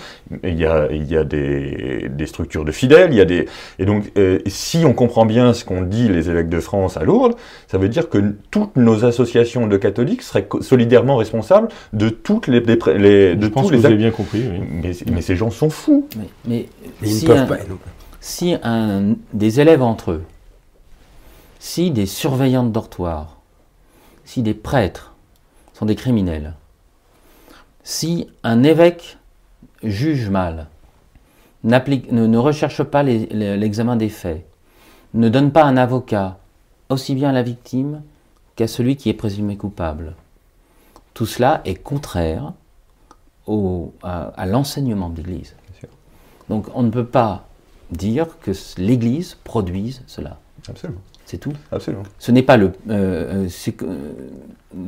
il 0.43 0.55
y 0.59 0.65
a, 0.65 0.87
il 0.91 1.05
y 1.11 1.17
a 1.17 1.23
des, 1.23 2.07
des 2.09 2.25
structures 2.25 2.65
de 2.65 2.71
fidèles, 2.71 3.09
il 3.11 3.17
y 3.17 3.21
a 3.21 3.25
des... 3.25 3.47
Et 3.79 3.85
donc, 3.85 4.11
euh, 4.17 4.39
si 4.47 4.83
on 4.85 4.93
comprend 4.93 5.25
bien 5.25 5.53
ce 5.53 5.65
qu'ont 5.65 5.81
dit 5.81 6.07
les 6.07 6.29
évêques 6.29 6.49
de 6.49 6.59
France 6.59 6.97
à 6.97 7.03
Lourdes, 7.03 7.35
ça 7.67 7.77
veut 7.77 7.89
dire 7.89 8.09
que 8.09 8.17
toutes 8.51 8.75
nos 8.75 9.05
associations 9.05 9.67
de 9.67 9.77
catholiques 9.77 10.21
seraient 10.21 10.47
solidairement 10.61 11.15
responsables 11.17 11.67
de 11.93 12.09
toutes 12.09 12.47
les, 12.47 12.59
les 12.59 12.75
pré- 12.75 12.97
les- 12.97 13.35
de 13.35 13.45
Je 13.45 13.47
pense 13.51 13.63
tous 13.63 13.69
que 13.69 13.73
les 13.75 13.79
vous 13.81 13.85
avez 13.85 13.95
bien 13.95 14.11
compris. 14.11 14.43
oui. 14.49 14.59
Mais, 14.83 14.91
mais 15.13 15.21
ces 15.21 15.35
gens 15.35 15.49
sont 15.49 15.69
fous. 15.69 16.07
Mais, 16.17 16.23
mais 16.47 16.65
Mais 17.01 17.07
ils 17.09 17.13
si 17.13 17.25
ne 17.25 17.29
peuvent 17.29 17.37
un- 17.41 17.45
pas. 17.45 17.57
non. 17.69 17.77
si 18.19 18.55
un, 18.63 19.15
des 19.33 19.59
élèves 19.59 19.81
entre 19.81 20.11
eux, 20.11 20.21
si 21.59 21.91
des 21.91 22.05
surveillants 22.05 22.63
de 22.63 22.71
dortoir, 22.71 23.37
si 24.25 24.41
des 24.41 24.53
prêtres 24.53 25.13
sont 25.73 25.85
des 25.85 25.95
criminels, 25.95 26.53
si 27.83 28.27
un 28.43 28.63
évêque 28.63 29.17
juge 29.83 30.29
mal, 30.29 30.67
ne, 31.63 32.27
ne 32.27 32.37
recherche 32.37 32.83
pas 32.83 33.03
l'examen 33.03 33.95
des 33.95 34.09
faits, 34.09 34.45
ne 35.13 35.29
donne 35.29 35.51
pas 35.51 35.63
un 35.63 35.77
avocat 35.77 36.37
aussi 36.89 37.15
bien 37.15 37.29
à 37.29 37.33
la 37.33 37.43
victime 37.43 38.01
qu'à 38.55 38.67
celui 38.67 38.95
qui 38.95 39.09
est 39.09 39.13
présumé 39.13 39.57
coupable. 39.57 40.15
Tout 41.13 41.25
cela 41.25 41.61
est 41.65 41.75
contraire 41.75 42.53
au- 43.45 43.93
à, 44.03 44.27
à 44.37 44.45
l'enseignement 44.45 45.09
de 45.09 45.17
l'Église. 45.17 45.55
Donc 46.49 46.67
on 46.73 46.83
ne 46.83 46.89
peut 46.89 47.05
pas 47.05 47.47
dire 47.91 48.39
que 48.39 48.51
l'Église 48.77 49.37
produise 49.43 50.03
cela. 50.07 50.39
Absolument. 50.67 51.01
C'est 51.27 51.37
tout. 51.37 51.51
Absolument. 51.73 52.03
Ce 52.19 52.31
n'est 52.31 52.41
pas 52.41 52.55
le. 52.57 52.71
euh, 52.89 53.45
euh, 53.47 53.71
que- 53.71 53.83
euh, 53.85 54.13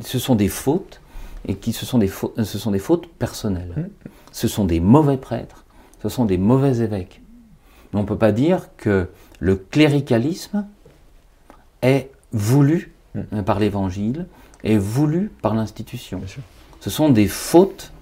ce 0.02 0.18
sont 0.18 0.34
des 0.34 0.48
fautes 0.48 1.00
et 1.46 1.54
qui 1.54 1.72
ce 1.74 1.84
sont 1.84 1.98
des 1.98 2.08
fautes, 2.08 2.42
ce 2.42 2.58
sont 2.58 2.70
des 2.70 2.78
fautes 2.78 3.06
personnelles. 3.08 3.72
Mm. 3.76 4.08
Ce 4.32 4.48
sont 4.48 4.64
des 4.64 4.80
mauvais 4.80 5.18
prêtres. 5.18 5.64
Ce 6.02 6.08
sont 6.08 6.24
des 6.24 6.38
mauvais 6.38 6.78
évêques. 6.78 7.20
Mais 7.92 8.00
on 8.00 8.04
ne 8.04 8.08
peut 8.08 8.16
pas 8.16 8.32
dire 8.32 8.70
que 8.78 9.08
le 9.38 9.54
cléricalisme 9.56 10.64
est 11.82 12.10
voulu 12.32 12.92
Mm. 13.14 13.20
euh, 13.34 13.42
par 13.42 13.58
l'Évangile, 13.58 14.26
est 14.64 14.76
voulu 14.78 15.30
par 15.42 15.54
l'institution. 15.54 16.20
Ce 16.80 16.88
sont 16.90 17.08
des 17.10 17.26
fautes 17.28 17.92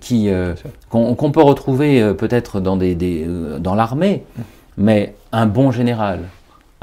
qui 0.00 0.28
euh, 0.28 0.54
sûr. 0.56 0.70
qu'on 0.90 1.30
peut 1.32 1.42
retrouver 1.42 2.00
euh, 2.02 2.14
peut-être 2.14 2.60
dans, 2.60 2.76
des, 2.76 2.94
des, 2.94 3.24
euh, 3.26 3.58
dans 3.58 3.74
l'armée, 3.74 4.22
mais 4.76 5.14
un 5.32 5.46
bon 5.46 5.70
général, 5.72 6.20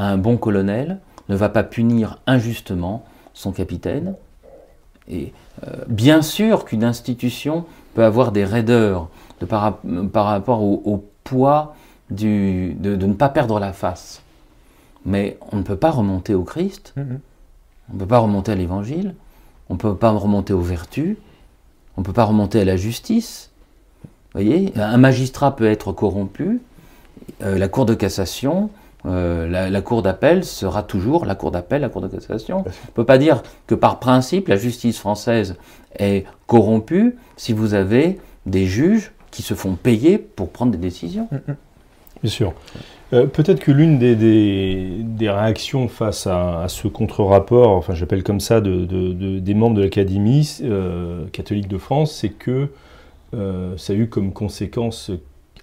un 0.07 0.17
bon 0.17 0.37
colonel 0.37 0.99
ne 1.29 1.35
va 1.35 1.49
pas 1.49 1.63
punir 1.63 2.19
injustement 2.27 3.03
son 3.33 3.51
capitaine. 3.51 4.15
Et 5.09 5.33
euh, 5.67 5.83
bien 5.87 6.21
sûr 6.21 6.65
qu'une 6.65 6.83
institution 6.83 7.65
peut 7.95 8.03
avoir 8.03 8.31
des 8.31 8.45
raideurs 8.45 9.09
de 9.39 9.45
par, 9.45 9.61
rap- 9.61 9.81
par 10.11 10.25
rapport 10.25 10.61
au, 10.63 10.81
au 10.85 11.03
poids 11.23 11.75
du, 12.09 12.73
de, 12.79 12.95
de 12.95 13.05
ne 13.05 13.13
pas 13.13 13.29
perdre 13.29 13.59
la 13.59 13.73
face. 13.73 14.21
Mais 15.05 15.37
on 15.51 15.57
ne 15.57 15.63
peut 15.63 15.75
pas 15.77 15.91
remonter 15.91 16.33
au 16.35 16.43
Christ, 16.43 16.93
Mhm. 16.95 17.19
on 17.89 17.93
ne 17.95 17.99
peut 17.99 18.05
pas 18.07 18.19
remonter 18.19 18.51
à 18.51 18.55
l'Évangile, 18.55 19.15
on 19.69 19.73
ne 19.73 19.79
peut 19.79 19.95
pas 19.95 20.11
remonter 20.11 20.53
aux 20.53 20.61
vertus, 20.61 21.17
on 21.97 22.01
ne 22.01 22.05
peut 22.05 22.13
pas 22.13 22.25
remonter 22.25 22.61
à 22.61 22.65
la 22.65 22.77
justice. 22.77 23.49
Vous 24.33 24.41
voyez, 24.41 24.71
un 24.77 24.97
magistrat 24.97 25.55
peut 25.55 25.65
être 25.69 25.91
corrompu, 25.91 26.61
euh, 27.41 27.57
la 27.57 27.67
Cour 27.67 27.85
de 27.85 27.93
cassation, 27.95 28.69
euh, 29.05 29.47
la, 29.47 29.69
la 29.69 29.81
Cour 29.81 30.01
d'appel 30.01 30.43
sera 30.43 30.83
toujours 30.83 31.25
la 31.25 31.35
Cour 31.35 31.51
d'appel, 31.51 31.81
la 31.81 31.89
Cour 31.89 32.01
de 32.01 32.07
cassation. 32.07 32.57
On 32.65 32.69
ne 32.69 32.93
peut 32.93 33.05
pas 33.05 33.17
dire 33.17 33.41
que 33.67 33.75
par 33.75 33.99
principe, 33.99 34.47
la 34.47 34.57
justice 34.57 34.99
française 34.99 35.55
est 35.97 36.25
corrompue 36.47 37.15
si 37.37 37.53
vous 37.53 37.73
avez 37.73 38.19
des 38.45 38.65
juges 38.65 39.11
qui 39.31 39.41
se 39.41 39.53
font 39.53 39.75
payer 39.75 40.17
pour 40.17 40.49
prendre 40.49 40.71
des 40.71 40.77
décisions. 40.77 41.27
Bien 42.21 42.31
sûr. 42.31 42.53
Euh, 43.13 43.25
Peut-être 43.25 43.59
que 43.59 43.71
l'une 43.71 43.97
des, 43.99 44.15
des- 44.15 44.97
des 45.03 45.29
réactions 45.29 45.87
face 45.87 46.27
à, 46.27 46.61
à 46.63 46.67
ce 46.69 46.87
contre-rapport, 46.87 47.71
enfin 47.71 47.93
j'appelle 47.93 48.23
comme 48.23 48.39
ça, 48.39 48.61
de, 48.61 48.85
de- 48.85 49.13
de- 49.13 49.39
des 49.39 49.53
membres 49.53 49.75
de 49.75 49.81
l'Académie 49.81 50.59
euh, 50.63 51.25
catholique 51.31 51.67
de 51.67 51.77
France, 51.77 52.13
c'est 52.13 52.29
que 52.29 52.69
ça 53.77 53.93
a 53.93 53.95
eu 53.95 54.07
comme 54.09 54.33
conséquence 54.33 55.09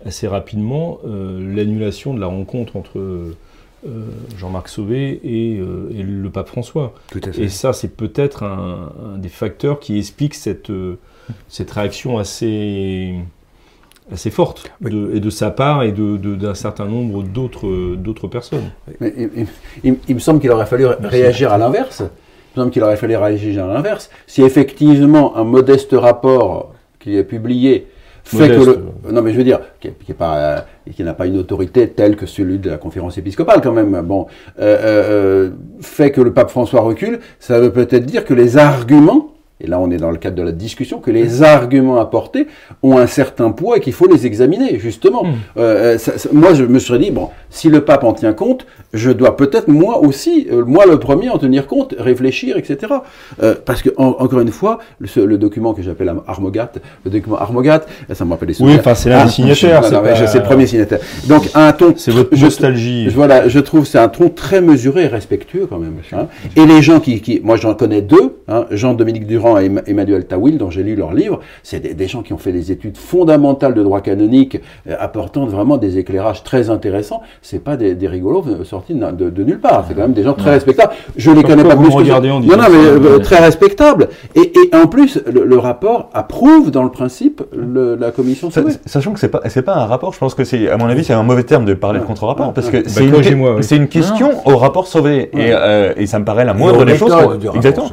assez 0.07 0.27
rapidement 0.29 0.99
euh, 1.07 1.55
l'annulation 1.55 2.15
de 2.15 2.21
la 2.21 2.27
rencontre 2.27 2.77
entre 2.77 2.99
euh, 2.99 3.33
Jean-Marc 4.37 4.69
Sauvé 4.69 5.21
et, 5.25 5.59
euh, 5.59 5.91
et 5.97 6.03
le 6.03 6.31
pape 6.31 6.49
François. 6.49 6.95
Tout 7.11 7.21
à 7.25 7.33
fait. 7.33 7.43
Et 7.43 7.49
ça, 7.49 7.73
c'est 7.73 7.97
peut-être 7.97 8.43
un, 8.43 8.93
un 9.15 9.19
des 9.19 9.29
facteurs 9.29 9.81
qui 9.81 9.99
explique 9.99 10.35
cette, 10.35 10.73
cette 11.49 11.71
réaction 11.71 12.19
assez, 12.19 13.15
assez 14.13 14.31
forte 14.31 14.71
Oui. 14.83 14.91
de- 14.91 15.11
et 15.15 15.21
de 15.21 15.31
sa 15.31 15.51
part 15.51 15.83
et 15.83 15.93
de- 15.93 16.17
de- 16.17 16.35
d'un 16.35 16.55
certain 16.55 16.87
nombre 16.87 17.23
d'autres 17.23 18.29
personnes. 18.29 18.71
Mais 19.01 19.13
il, 19.17 19.31
il- 19.37 19.47
il- 19.85 19.99
il 20.09 20.15
me 20.15 20.21
semble 20.21 20.41
qu'il 20.41 20.51
aurait 20.51 20.67
fallu 20.67 20.87
réagir 20.87 21.53
à 21.53 21.59
l'inverse. 21.59 22.01
Il 22.01 22.59
me 22.61 22.63
semble 22.65 22.73
qu'il 22.73 22.83
aurait 22.83 22.97
fallu 22.97 23.17
réagir 23.17 23.65
à 23.65 23.75
l'inverse. 23.75 24.11
Si 24.27 24.43
effectivement 24.43 25.37
un 25.37 25.45
modeste 25.45 25.91
rapport 25.93 26.73
qui 26.99 27.17
est 27.17 27.25
publié 27.25 27.87
fait 28.37 28.49
Modeste, 28.49 28.64
que 28.64 29.09
le... 29.09 29.12
Non 29.12 29.23
mais 29.23 29.33
je 29.33 29.38
veux 29.38 29.45
dire, 29.45 29.61
qui, 29.81 29.88
est- 29.88 29.95
qui 30.05 30.12
est 30.12 30.14
pas, 30.14 30.37
euh, 30.38 30.59
qui 30.95 31.03
n'a 31.05 31.14
pas 31.14 31.27
une 31.27 31.38
autorité 31.38 31.88
telle 31.88 32.17
que 32.17 32.27
celui 32.27 32.59
de 32.59 32.71
la 32.71 32.77
conférence 32.77 33.19
épiscopale 33.19 33.61
quand 33.62 33.73
même, 33.73 34.01
bon, 34.03 34.27
euh, 34.61 34.77
euh, 34.83 35.51
fait 35.81 36.11
que 36.11 36.21
le 36.21 36.33
pape 36.33 36.51
François 36.51 36.81
recule, 36.81 37.21
ça 37.41 37.59
veut 37.61 37.71
peut-être 37.73 38.05
dire 38.07 38.25
que 38.25 38.35
les 38.35 38.57
arguments, 38.57 39.35
et 39.61 39.67
là 39.67 39.81
on 39.81 39.91
est 39.91 39.97
dans 39.97 40.11
le 40.12 40.19
cadre 40.19 40.37
de 40.37 40.43
la 40.43 40.53
discussion, 40.53 41.01
que 41.01 41.11
les 41.11 41.43
arguments 41.43 41.99
apportés 42.01 42.47
ont 42.83 42.97
un 42.99 43.07
certain 43.09 43.51
poids 43.51 43.79
et 43.79 43.81
qu'il 43.81 43.93
faut 43.93 44.07
les 44.07 44.25
examiner, 44.27 44.79
justement. 44.79 45.25
Mm. 45.25 45.29
Euh, 45.57 45.61
euh, 45.95 45.99
ça- 45.99 46.17
ça- 46.19 46.29
moi 46.33 46.55
je 46.55 46.64
me 46.64 46.79
serais 46.79 46.99
dit, 47.01 47.11
bon, 47.11 47.31
si 47.51 47.69
le 47.69 47.85
pape 47.85 48.05
en 48.05 48.13
tient 48.13 48.33
compte, 48.33 48.67
je 48.93 49.11
dois 49.11 49.37
peut-être 49.37 49.69
moi 49.69 49.99
aussi, 50.03 50.47
euh, 50.51 50.65
moi 50.65 50.87
le 50.87 50.99
premier, 50.99 51.29
en 51.31 51.39
tenir 51.39 51.67
compte, 51.67 51.95
réfléchir, 51.99 52.57
etc. 52.57 52.93
Euh, 53.43 53.55
parce 53.65 53.83
que, 53.83 53.91
en- 53.97 54.17
encore 54.19 54.41
une 54.41 54.51
fois, 54.51 54.79
le, 54.99 55.37
document 55.39 55.75
que 55.75 55.83
j'appelle 55.83 56.13
Armogat, 56.27 56.73
le 57.05 57.11
document 57.11 57.37
Armogat, 57.37 57.83
ça 58.13 58.25
me 58.25 58.31
rappelle 58.31 58.49
Oui, 58.49 58.55
souvenirs. 58.55 58.79
enfin 58.81 58.95
c'est 58.95 59.11
l'un 59.11 59.25
des 59.25 59.31
signataires. 59.31 59.85
c'est 59.85 59.91
pas- 59.93 60.39
le 60.39 60.43
premier 60.45 60.67
signataire. 60.67 61.01
Donc, 61.29 61.49
un 61.55 61.73
ton. 61.73 61.95
C'est 61.97 62.11
votre 62.13 62.37
nostalgie. 62.39 63.05
je- 63.11 63.15
Voilà, 63.15 63.49
je 63.49 63.59
trouve 63.61 63.85
c'est 63.87 63.99
un 63.99 64.09
ton 64.09 64.29
très 64.31 64.61
mesuré 64.61 65.05
et 65.05 65.07
respectueux 65.09 65.67
quand 65.69 65.79
même. 65.79 65.95
hein. 66.13 66.27
Et 66.57 66.65
les 66.67 66.83
gens 66.83 67.01
qui, 67.01 67.21
qui 67.21 67.41
moi 67.43 67.57
j'en 67.57 67.75
connais 67.75 68.01
deux, 68.03 68.37
hein, 68.49 68.67
Jean-Dominique 68.71 69.27
Durand 69.27 69.59
et 69.59 69.67
Emma- 69.67 69.83
Emmanuel 69.87 70.27
Tawil, 70.27 70.59
dont 70.59 70.71
j'ai 70.71 70.83
lu 70.83 70.95
leurs 70.97 71.13
livres, 71.15 71.41
c'est 71.63 71.81
des, 71.81 71.95
des 71.95 72.09
gens 72.09 72.23
qui 72.23 72.33
ont 72.33 72.39
fait 72.39 72.53
des 72.53 72.73
études 72.73 72.97
fondamentales 72.97 73.75
de 73.75 73.83
droit 73.83 74.01
canonique, 74.01 74.61
euh, 74.89 74.95
apportant 74.99 75.47
vraiment 75.47 75.77
des 75.77 75.99
éclairages 75.99 76.43
très 76.45 76.71
intéressants. 76.71 77.23
C'est 77.42 77.62
pas 77.62 77.77
des, 77.77 77.94
des 77.94 78.09
rigolos 78.09 78.44
euh, 78.48 78.64
sortis 78.64 78.94
de, 78.94 79.11
de- 79.11 79.31
de 79.31 79.44
nulle 79.44 79.61
part. 79.61 79.85
C'est 79.88 79.94
quand 79.94 80.03
même 80.03 80.12
des 80.12 80.22
gens 80.22 80.35
très 80.35 80.51
respectables. 80.51 80.92
Je 81.16 81.31
les 81.31 81.42
connais 81.42 81.64
pas 81.64 81.77
plus 81.77 81.88
que 81.88 82.11
en 82.12 82.20
Non, 82.40 82.40
non, 82.40 82.64
mais 82.70 83.07
euh, 83.09 83.18
très 83.18 83.38
respectables. 83.38 84.09
Et, 84.35 84.53
et 84.57 84.77
en 84.77 84.87
plus, 84.87 85.20
le, 85.33 85.44
le 85.44 85.59
rapport 85.59 86.11
approuve 86.14 86.70
dans 86.70 86.83
le 86.83 86.90
principe 86.90 87.42
le- 87.57 87.94
la 87.96 88.11
commission 88.11 88.51
Sa-. 88.51 88.62
Sachant 88.87 89.12
que 89.12 89.20
c'est 89.20 89.29
pas 89.29 89.40
c'est 89.48 89.62
pas 89.62 89.74
un 89.77 89.87
rapport, 89.87 90.12
je 90.12 90.18
pense 90.18 90.35
que 90.35 90.44
c'est 90.44 90.68
à 90.68 90.77
mon 90.77 90.87
avis 90.87 91.05
c'est 91.05 91.12
un 91.12 91.22
mauvais 91.22 91.44
terme 91.44 91.64
de 91.64 91.74
parler 91.74 92.01
de 92.01 92.05
contre-rapport 92.05 92.53
parce 92.53 92.70
que 92.70 92.88
c'est 92.88 93.05
une, 93.05 93.11
corrigez-moi, 93.12 93.55
oui. 93.57 93.62
c'est 93.64 93.77
une 93.77 93.88
question 93.88 94.31
au 94.46 94.57
rapport 94.57 94.87
sauvé 94.87 95.31
Ouais. 95.35 95.48
et, 95.48 95.53
euh, 95.53 95.92
et 95.96 96.07
ça 96.07 96.18
me 96.18 96.24
paraît 96.24 96.44
la 96.44 96.55
moindre 96.55 96.85
des 96.85 96.96
choses. 96.96 97.12
Exactement. 97.55 97.88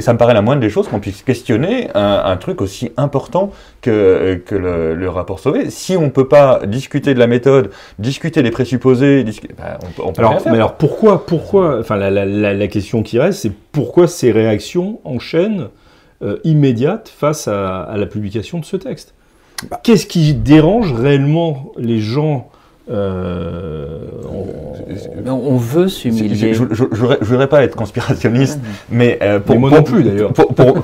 ça 0.00 0.12
me 0.12 0.18
paraît 0.18 0.34
la 0.34 0.42
moindre 0.42 0.60
des 0.60 0.70
choses 0.70 0.88
qu'on 0.88 0.98
puisse 1.00 1.22
questionner 1.22 1.88
un, 1.94 2.22
un 2.24 2.36
truc 2.36 2.60
aussi 2.60 2.90
important 2.96 3.50
que, 3.80 4.40
que 4.46 4.54
le, 4.54 4.94
le 4.94 5.08
rapport 5.08 5.38
sauvé. 5.40 5.70
Si 5.70 5.96
on 5.96 6.10
peut 6.10 6.28
pas 6.28 6.60
discuter 6.66 7.14
de 7.14 7.18
la 7.18 7.26
méthode, 7.26 7.70
discuter 7.98 8.42
des 8.42 8.50
présupposés, 8.62 9.24
bah, 9.58 9.78
on, 9.82 9.86
peut- 9.90 10.02
on 10.04 10.12
peut 10.12 10.20
Alors, 10.20 10.30
rien 10.32 10.40
faire. 10.40 10.52
mais 10.52 10.58
alors 10.58 10.74
pourquoi, 10.76 11.26
pourquoi, 11.26 11.78
enfin 11.80 11.96
la, 11.96 12.10
la- 12.10 12.24
la- 12.24 12.54
la 12.54 12.68
question 12.68 13.02
qui 13.02 13.18
reste, 13.18 13.40
c'est 13.42 13.52
pourquoi 13.72 14.06
ces 14.06 14.30
réactions 14.32 15.00
enchaînent 15.04 15.68
euh, 16.22 16.38
immédiates 16.44 17.08
face 17.08 17.48
à, 17.48 17.82
à 17.82 17.96
la 17.96 18.06
publication 18.06 18.58
de 18.60 18.64
ce 18.64 18.76
texte? 18.76 19.14
Bah. 19.70 19.80
Qu'est-ce 19.82 20.06
qui 20.06 20.34
dérange 20.34 20.92
réellement 20.92 21.72
les 21.76 21.98
gens 22.00 22.48
euh, 22.90 23.98
en- 24.28 24.46
Mais 25.24 25.30
On 25.30 25.56
veut 25.56 25.88
s'humilier. 25.88 26.52
Je 26.54 26.64
je- 26.70 26.84
je- 26.92 27.04
je 27.20 27.24
voudrais 27.24 27.46
pas 27.46 27.62
être 27.62 27.76
conspirationniste, 27.76 28.60
mais 28.90 29.18
euh, 29.22 29.38
pour 29.38 29.54
Mais 29.54 29.60
moi 29.60 29.68
pour- 29.70 29.78
non 29.78 29.84
plus, 29.84 30.02
d'ailleurs. 30.02 30.32
Pour, 30.32 30.48
pour, 30.54 30.82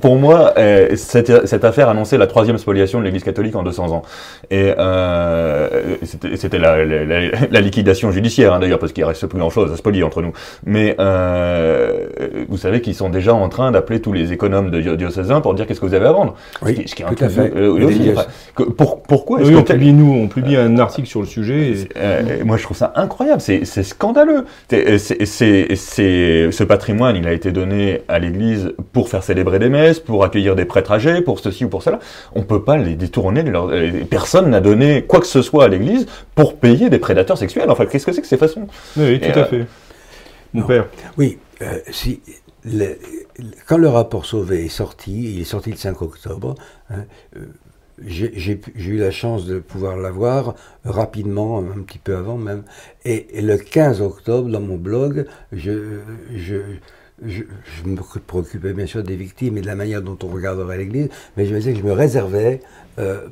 pour, 0.00 0.16
moi, 0.16 0.54
euh, 0.58 0.88
cette, 0.96 1.46
cette 1.46 1.64
affaire 1.64 1.88
annonçait 1.88 2.18
la 2.18 2.26
troisième 2.26 2.58
spoliation 2.58 2.98
de 2.98 3.04
l'Église 3.04 3.22
catholique 3.22 3.54
en 3.56 3.62
200 3.62 3.92
ans. 3.92 4.02
Et 4.50 4.72
euh, 4.78 5.68
c'était 6.02 6.36
c'était 6.36 6.58
la, 6.58 6.84
la, 6.84 7.04
la- 7.04 7.30
la 7.50 7.60
liquidation 7.60 8.10
judiciaire, 8.10 8.54
hein, 8.54 8.58
d'ailleurs, 8.60 8.78
parce 8.78 8.92
qu'il 8.92 9.04
reste 9.04 9.26
plus 9.26 9.38
grand-chose 9.38 9.70
à 9.72 9.76
spolier 9.76 10.02
entre 10.02 10.22
nous. 10.22 10.32
Mais 10.64 10.96
euh, 10.98 12.06
vous 12.48 12.56
savez 12.56 12.80
qu'ils 12.80 12.94
sont 12.94 13.10
déjà 13.10 13.34
en 13.34 13.48
train 13.48 13.70
d'appeler 13.70 14.00
tous 14.00 14.12
les 14.12 14.32
économes 14.32 14.70
de 14.70 14.80
dio- 14.80 14.96
diocésains 14.96 15.40
pour 15.40 15.54
dire 15.54 15.66
qu'est-ce 15.66 15.80
que 15.80 15.86
vous 15.86 15.94
avez 15.94 16.06
à 16.06 16.12
vendre. 16.12 16.34
Oui, 16.62 16.74
ce 16.74 16.80
qui, 16.82 16.88
ce 16.88 16.94
qui 16.96 17.02
est 17.02 17.06
un 17.06 17.12
tout 17.14 17.24
à 17.24 17.28
fait. 17.28 17.52
euh, 17.54 17.86
aussi, 17.86 18.10
enfin, 18.12 18.26
que- 18.56 18.62
pourquoi 18.64 19.40
est-ce 19.40 19.48
Oui, 19.48 19.54
que 19.54 19.60
on 19.60 19.64
publie, 19.64 19.92
nous, 19.92 20.12
on 20.12 20.28
publie 20.28 20.56
un 20.56 20.78
article 20.78 21.06
sur 21.06 21.20
le 21.20 21.26
sujet. 21.28 21.70
et- 21.72 21.88
euh, 21.96 22.44
moi, 22.44 22.56
je 22.56 22.64
trouve 22.64 22.76
ça 22.76 22.92
incroyable, 22.96 23.40
c'est 23.40 23.64
scandaleux. 23.82 24.44
C'est- 24.68 24.98
c'est- 25.26 25.76
ce 26.50 26.64
patrimoine, 26.64 27.16
il 27.16 27.26
a 27.28 27.32
été 27.32 27.52
donné 27.52 28.02
à 28.08 28.18
l'Église 28.18 28.72
pour 28.92 29.08
faire 29.08 29.22
célébrer 29.22 29.58
des 29.58 29.68
messes, 29.68 30.00
pour 30.00 30.24
accueillir 30.24 30.56
des 30.56 30.64
prêtres 30.64 30.92
âgés, 30.92 31.20
pour 31.20 31.38
ceci 31.38 31.64
ou 31.64 31.68
pour 31.68 31.82
cela. 31.82 31.98
On 32.34 32.42
peut 32.42 32.62
pas 32.64 32.76
les 32.76 32.96
détourner. 32.96 33.42
de 33.42 33.50
leur- 33.50 33.68
euh, 33.70 33.90
personne 34.10 34.50
n'a 34.50 34.60
donné 34.60 35.02
quoi 35.02 35.20
que 35.20 35.26
ce 35.26 35.42
soit 35.42 35.64
à 35.64 35.68
l'Église 35.68 36.06
pour 36.34 36.56
payer 36.56 36.88
des 36.90 36.98
prédateurs 36.98 37.36
sexuels. 37.38 37.68
Enfin, 37.70 37.84
qu'est-ce 37.86 38.06
que 38.06 38.12
c'est 38.12 38.20
que 38.22 38.26
ces 38.26 38.36
façons? 38.36 38.66
Oui, 38.96 39.04
oui, 39.10 39.20
tout 39.20 39.26
Et, 39.28 39.32
à 39.32 39.38
euh, 39.38 39.44
fait. 39.44 39.66
Mon 40.54 40.62
non. 40.62 40.66
père. 40.66 40.86
Oui, 41.18 41.38
euh, 41.62 41.78
si, 41.90 42.20
le- 42.64 42.96
le- 43.38 43.44
quand 43.66 43.76
le 43.78 43.88
rapport 43.88 44.24
Sauvé 44.24 44.64
est 44.64 44.68
sorti, 44.68 45.34
il 45.34 45.40
est 45.40 45.44
sorti 45.44 45.70
le 45.70 45.76
5 45.76 46.00
octobre, 46.02 46.54
hein, 46.90 47.04
euh, 47.36 47.40
j'ai 48.06 48.60
eu 48.76 48.96
la 48.96 49.10
chance 49.10 49.46
de 49.46 49.58
pouvoir 49.58 49.96
l'avoir 49.96 50.54
rapidement, 50.84 51.58
un 51.58 51.82
petit 51.82 51.98
peu 51.98 52.16
avant 52.16 52.36
même. 52.36 52.62
Et, 53.04 53.40
le 53.40 53.56
15 53.56 54.00
octobre, 54.00 54.48
dans 54.48 54.60
mon 54.60 54.76
blog, 54.76 55.26
je, 55.52 56.00
me 57.84 58.20
préoccupais 58.26 58.72
bien 58.72 58.86
sûr 58.86 59.02
des 59.02 59.16
victimes 59.16 59.58
et 59.58 59.60
de 59.60 59.66
la 59.66 59.74
manière 59.74 60.02
dont 60.02 60.18
on 60.22 60.28
regarderait 60.28 60.78
l'Église, 60.78 61.08
mais 61.36 61.46
je 61.46 61.54
me 61.54 61.58
disais 61.58 61.72
que 61.72 61.78
je 61.78 61.84
me 61.84 61.92
réservais, 61.92 62.60
euh, 62.98 63.26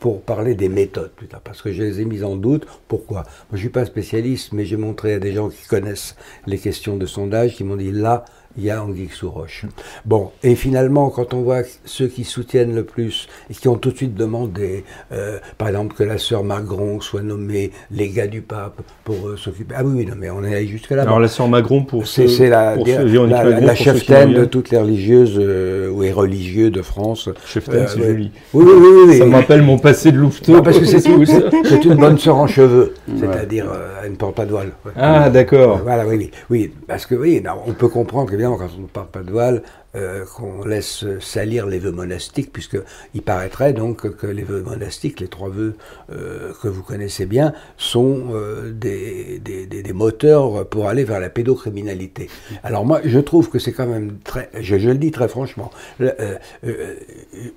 pour 0.00 0.22
parler 0.22 0.54
des 0.54 0.68
méthodes 0.68 1.10
plus 1.10 1.26
tard, 1.26 1.40
parce 1.40 1.60
que 1.60 1.72
je 1.72 1.82
les 1.82 2.00
ai 2.00 2.04
mises 2.04 2.22
en 2.22 2.36
doute. 2.36 2.66
Pourquoi? 2.86 3.24
Je 3.50 3.56
ne 3.56 3.60
suis 3.60 3.68
pas 3.68 3.84
spécialiste, 3.84 4.52
mais 4.52 4.64
j'ai 4.64 4.76
montré 4.76 5.14
à 5.14 5.18
des 5.18 5.32
gens 5.32 5.48
qui 5.48 5.66
connaissent 5.66 6.14
les 6.46 6.58
questions 6.58 6.96
de 6.96 7.06
sondage, 7.06 7.56
qui 7.56 7.64
m'ont 7.64 7.76
dit 7.76 7.90
là, 7.90 8.24
il 8.58 8.64
y 8.64 8.70
a 8.70 8.82
Anguille 8.82 9.08
sous 9.10 9.30
roche. 9.30 9.64
Bon, 10.04 10.30
et 10.42 10.54
finalement, 10.56 11.10
quand 11.10 11.32
on 11.32 11.42
voit 11.42 11.62
ceux 11.84 12.08
qui 12.08 12.24
soutiennent 12.24 12.74
le 12.74 12.82
plus 12.84 13.28
et 13.48 13.54
qui 13.54 13.68
ont 13.68 13.76
tout 13.76 13.90
de 13.92 13.96
suite 13.96 14.14
demandé, 14.14 14.84
euh, 15.12 15.38
par 15.56 15.68
exemple, 15.68 15.94
que 15.94 16.02
la 16.02 16.18
sœur 16.18 16.42
Magron 16.44 17.00
soit 17.00 17.22
nommée 17.22 17.70
légat 17.90 18.26
du 18.26 18.40
pape 18.42 18.80
pour 19.04 19.28
euh, 19.28 19.36
s'occuper. 19.36 19.74
Ah 19.78 19.82
oui, 19.84 19.92
oui, 19.98 20.06
non, 20.06 20.14
mais 20.18 20.28
on 20.30 20.42
est 20.44 20.54
allé 20.56 20.66
jusque 20.66 20.90
là. 20.90 21.02
Alors 21.02 21.20
la 21.20 21.28
sœur 21.28 21.48
Magron 21.48 21.84
pour 21.84 22.06
C'est 22.06 22.26
la, 22.48 22.72
pour 22.74 22.86
la, 22.86 23.04
Véronique 23.04 23.36
la- 23.36 23.44
Magron, 23.44 23.60
la 23.60 23.66
pour 23.68 23.74
qui 23.76 23.84
cheftaine 23.84 24.34
de 24.34 24.44
toutes 24.44 24.70
les 24.70 24.78
religieuses 24.78 25.36
euh, 25.38 25.88
ou 25.90 26.02
les 26.02 26.12
religieux 26.12 26.70
de 26.70 26.82
France. 26.82 27.28
Cheftaine, 27.46 27.82
Euh, 27.82 27.86
c'est 27.86 28.00
ouais. 28.00 28.06
joli. 28.08 28.32
Oui, 28.54 28.64
oui, 28.66 28.72
oui. 28.76 29.02
oui, 29.08 29.18
Ça 29.18 29.26
me 29.26 29.34
rappelle 29.34 29.62
mon 29.62 29.78
passé 29.78 30.10
de 30.10 30.16
louveteau. 30.18 30.52
Non, 30.52 30.62
parce 30.62 30.78
que 30.78 30.84
c'est 30.84 31.04
une, 31.08 31.22
une 31.22 31.94
bonne 31.94 32.18
sœur 32.18 32.36
en 32.36 32.46
cheveux, 32.48 32.94
c'est-à-dire 33.18 33.66
euh, 33.72 34.00
elle 34.04 34.10
ne 34.12 34.16
porte 34.16 34.34
pas 34.34 34.44
de 34.46 34.50
voile. 34.50 34.72
Ouais. 34.84 34.92
Ah, 34.96 35.30
d'accord. 35.30 35.78
Voilà, 35.84 36.06
oui, 36.06 36.16
oui, 36.16 36.30
oui, 36.50 36.72
parce 36.88 37.06
que 37.06 37.14
oui, 37.14 37.40
non, 37.44 37.52
on 37.66 37.72
peut 37.72 37.88
comprendre 37.88 38.30
quand 38.56 38.70
on 38.78 38.82
ne 38.82 38.86
parle 38.86 39.08
pas 39.08 39.22
de 39.22 39.30
voile, 39.30 39.62
euh, 39.94 40.24
qu'on 40.36 40.64
laisse 40.64 41.04
salir 41.20 41.66
les 41.66 41.78
vœux 41.78 41.92
monastiques, 41.92 42.52
puisque 42.52 42.78
il 43.14 43.22
paraîtrait 43.22 43.72
donc 43.72 44.08
que 44.16 44.26
les 44.26 44.42
vœux 44.44 44.62
monastiques, 44.62 45.20
les 45.20 45.28
trois 45.28 45.48
vœux 45.48 45.74
euh, 46.12 46.52
que 46.62 46.68
vous 46.68 46.82
connaissez 46.82 47.26
bien, 47.26 47.52
sont 47.76 48.28
euh, 48.32 48.70
des, 48.72 49.38
des, 49.38 49.66
des- 49.66 49.92
moteurs 49.92 50.68
pour 50.68 50.88
aller 50.88 51.04
vers 51.04 51.18
la 51.20 51.30
pédocriminalité. 51.30 52.28
Alors 52.62 52.84
moi, 52.86 53.00
je 53.04 53.18
trouve 53.18 53.50
que 53.50 53.58
c'est 53.58 53.72
quand 53.72 53.86
même 53.86 54.18
très, 54.22 54.50
je, 54.60 54.76
le 54.76 54.98
dis 54.98 55.10
très 55.10 55.28
franchement, 55.28 55.70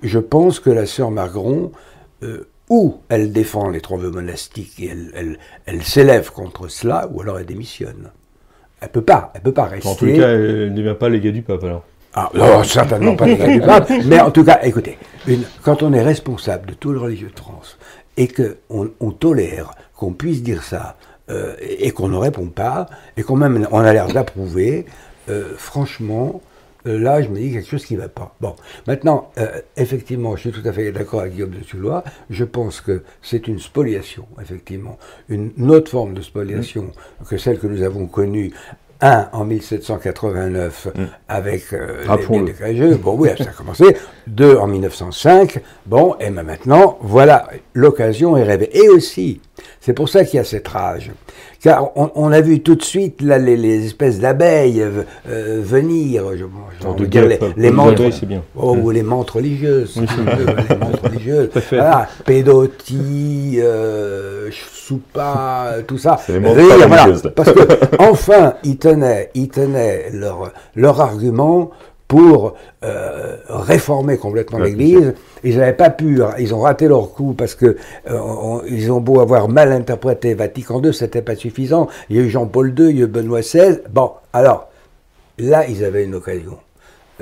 je 0.02 0.18
pense 0.18 0.58
que 0.60 0.70
la 0.70 0.86
sœur 0.86 1.10
Margron, 1.10 1.70
ou 2.70 2.96
elle 3.08 3.32
défend 3.32 3.68
les 3.68 3.80
trois 3.80 3.98
vœux 3.98 4.10
monastiques 4.10 4.80
et 4.80 4.86
elle, 4.86 5.10
elle, 5.14 5.38
elle 5.66 5.82
s'élève 5.82 6.30
contre 6.32 6.68
cela, 6.68 7.08
ou 7.12 7.20
alors 7.20 7.38
elle 7.38 7.46
démissionne. 7.46 8.10
Elle 8.82 8.88
peut 8.88 9.02
pas, 9.02 9.30
elle 9.34 9.40
peut 9.42 9.52
pas 9.52 9.64
rester. 9.64 9.88
En 9.88 9.94
tout 9.94 10.06
cas, 10.06 10.28
elle 10.30 10.70
ne 10.72 10.76
devient 10.76 10.96
pas 10.98 11.08
légat 11.08 11.30
du 11.30 11.42
pape 11.42 11.62
alors. 11.64 11.84
Ah, 12.14 12.28
non, 12.34 12.62
certainement 12.64 13.16
pas 13.16 13.24
de 13.26 13.36
la 13.36 13.46
du 13.54 13.60
pape, 13.66 13.90
mais 14.04 14.20
en 14.20 14.30
tout 14.30 14.44
cas, 14.44 14.58
écoutez, 14.64 14.98
une- 15.26 15.44
quand 15.62 15.82
on 15.82 15.92
est 15.94 16.02
responsable 16.02 16.66
de 16.66 16.74
tout 16.74 16.90
le 16.92 16.98
religieux 16.98 17.30
de 17.34 17.38
France 17.40 17.78
et 18.18 18.28
qu'on 18.28 18.90
on 19.00 19.10
tolère 19.12 19.70
qu'on 19.96 20.12
puisse 20.12 20.42
dire 20.42 20.62
ça 20.62 20.96
euh, 21.30 21.54
et, 21.60 21.86
et 21.86 21.90
qu'on 21.92 22.08
ne 22.08 22.16
répond 22.16 22.46
pas 22.48 22.86
et 23.16 23.22
qu'on 23.22 23.36
même 23.36 23.66
on 23.70 23.78
a 23.80 23.92
l'air 23.94 24.08
d'approuver, 24.08 24.84
euh, 25.30 25.54
franchement, 25.56 26.42
euh, 26.44 26.51
là, 26.84 27.22
je 27.22 27.28
me 27.28 27.38
dis 27.38 27.52
quelque 27.52 27.68
chose 27.68 27.84
qui 27.84 27.94
ne 27.94 28.00
va 28.00 28.08
pas. 28.08 28.34
Bon, 28.40 28.54
maintenant, 28.86 29.30
euh, 29.38 29.60
effectivement, 29.76 30.36
je 30.36 30.48
suis 30.48 30.52
tout 30.52 30.66
à 30.68 30.72
fait 30.72 30.90
d'accord 30.92 31.20
avec 31.20 31.34
Guillaume 31.34 31.50
de 31.50 31.60
Tullois. 31.60 32.04
Je 32.30 32.44
pense 32.44 32.80
que 32.80 33.02
c'est 33.20 33.48
une 33.48 33.58
spoliation, 33.58 34.26
effectivement, 34.40 34.98
une, 35.28 35.52
autre 35.70 35.90
forme 35.90 36.14
de 36.14 36.22
spoliation 36.22 36.90
que 37.28 37.36
celle 37.36 37.58
que 37.58 37.66
nous 37.66 37.82
avons 37.82 38.06
connue. 38.06 38.52
Un 39.04 39.28
en 39.32 39.44
1789 39.44 40.88
avec 41.26 41.72
euh, 41.72 42.02
les 42.02 42.06
Rappelons-le. 42.06 42.44
biens 42.44 42.52
décageux. 42.52 42.94
Bon, 42.98 43.16
oui, 43.18 43.30
ça 43.36 43.50
a 43.50 43.52
commencé. 43.52 43.96
Deux 44.28 44.54
en 44.54 44.68
1905. 44.68 45.58
Bon, 45.86 46.14
et 46.20 46.30
ben 46.30 46.44
maintenant, 46.44 46.98
voilà, 47.00 47.48
l'occasion 47.74 48.36
est 48.36 48.44
rêvée. 48.44 48.70
Et 48.72 48.88
aussi, 48.88 49.40
c'est 49.80 49.92
pour 49.92 50.08
ça 50.08 50.24
qu'il 50.24 50.36
y 50.36 50.38
a 50.38 50.44
cette 50.44 50.68
rage. 50.68 51.10
Car 51.62 51.92
on, 51.96 52.10
on 52.16 52.32
a 52.32 52.40
vu 52.40 52.60
tout 52.60 52.74
de 52.74 52.82
suite 52.82 53.22
là, 53.22 53.38
les, 53.38 53.56
les 53.56 53.86
espèces 53.86 54.18
d'abeilles 54.18 54.82
euh, 54.82 55.04
euh, 55.28 55.60
venir, 55.62 56.24
je, 56.36 56.44
de 56.98 57.06
dire 57.06 57.24
les, 57.24 57.38
les 57.56 57.70
bien. 57.70 58.42
oh, 58.56 58.76
ou 58.76 58.90
les 58.90 59.04
mantres 59.04 59.36
religieuses, 59.36 59.94
Oui, 59.96 60.06
les 60.68 60.76
mantres 60.76 61.02
religieuses. 61.04 61.50
Voilà, 61.70 62.08
pédotie, 62.26 63.58
euh, 63.60 64.50
soupa, 64.72 65.74
tout 65.86 65.98
ça. 65.98 66.18
Les 66.28 66.38
Rire, 66.38 66.88
voilà. 66.88 67.06
Parce 67.36 67.52
que 67.52 67.60
enfin, 68.00 68.54
ils 68.64 68.76
tenaient, 68.78 69.30
ils 69.34 69.48
tenaient 69.48 70.10
leur, 70.12 70.52
leur 70.74 71.00
argument 71.00 71.70
pour 72.12 72.56
euh, 72.84 73.36
réformer 73.48 74.18
complètement 74.18 74.58
Ouais, 74.58 74.66
l'Église. 74.66 75.14
Ils 75.44 75.56
n'avaient 75.56 75.72
pas 75.72 75.88
pu, 75.88 76.20
ils 76.38 76.54
ont 76.54 76.60
raté 76.60 76.86
leur 76.86 77.10
coup 77.14 77.32
parce 77.32 77.54
que 77.54 77.64
euh, 77.64 78.18
on- 78.18 78.60
ils 78.68 78.92
ont 78.92 79.00
beau 79.00 79.20
avoir 79.20 79.48
mal 79.48 79.72
interprété 79.72 80.34
Vatican 80.34 80.82
II, 80.82 80.92
c'était 80.92 81.22
pas 81.22 81.36
suffisant. 81.36 81.88
Il 82.10 82.16
y 82.16 82.20
a 82.20 82.22
eu 82.22 82.28
Jean-Paul 82.28 82.74
II, 82.78 82.90
il 82.90 82.98
y 82.98 83.00
a 83.00 83.04
eu 83.04 83.06
Benoît 83.06 83.40
XVI. 83.40 83.78
Bon, 83.90 84.10
alors 84.34 84.68
là, 85.38 85.66
ils 85.66 85.82
avaient 85.86 86.04
une 86.04 86.14
occasion. 86.16 86.58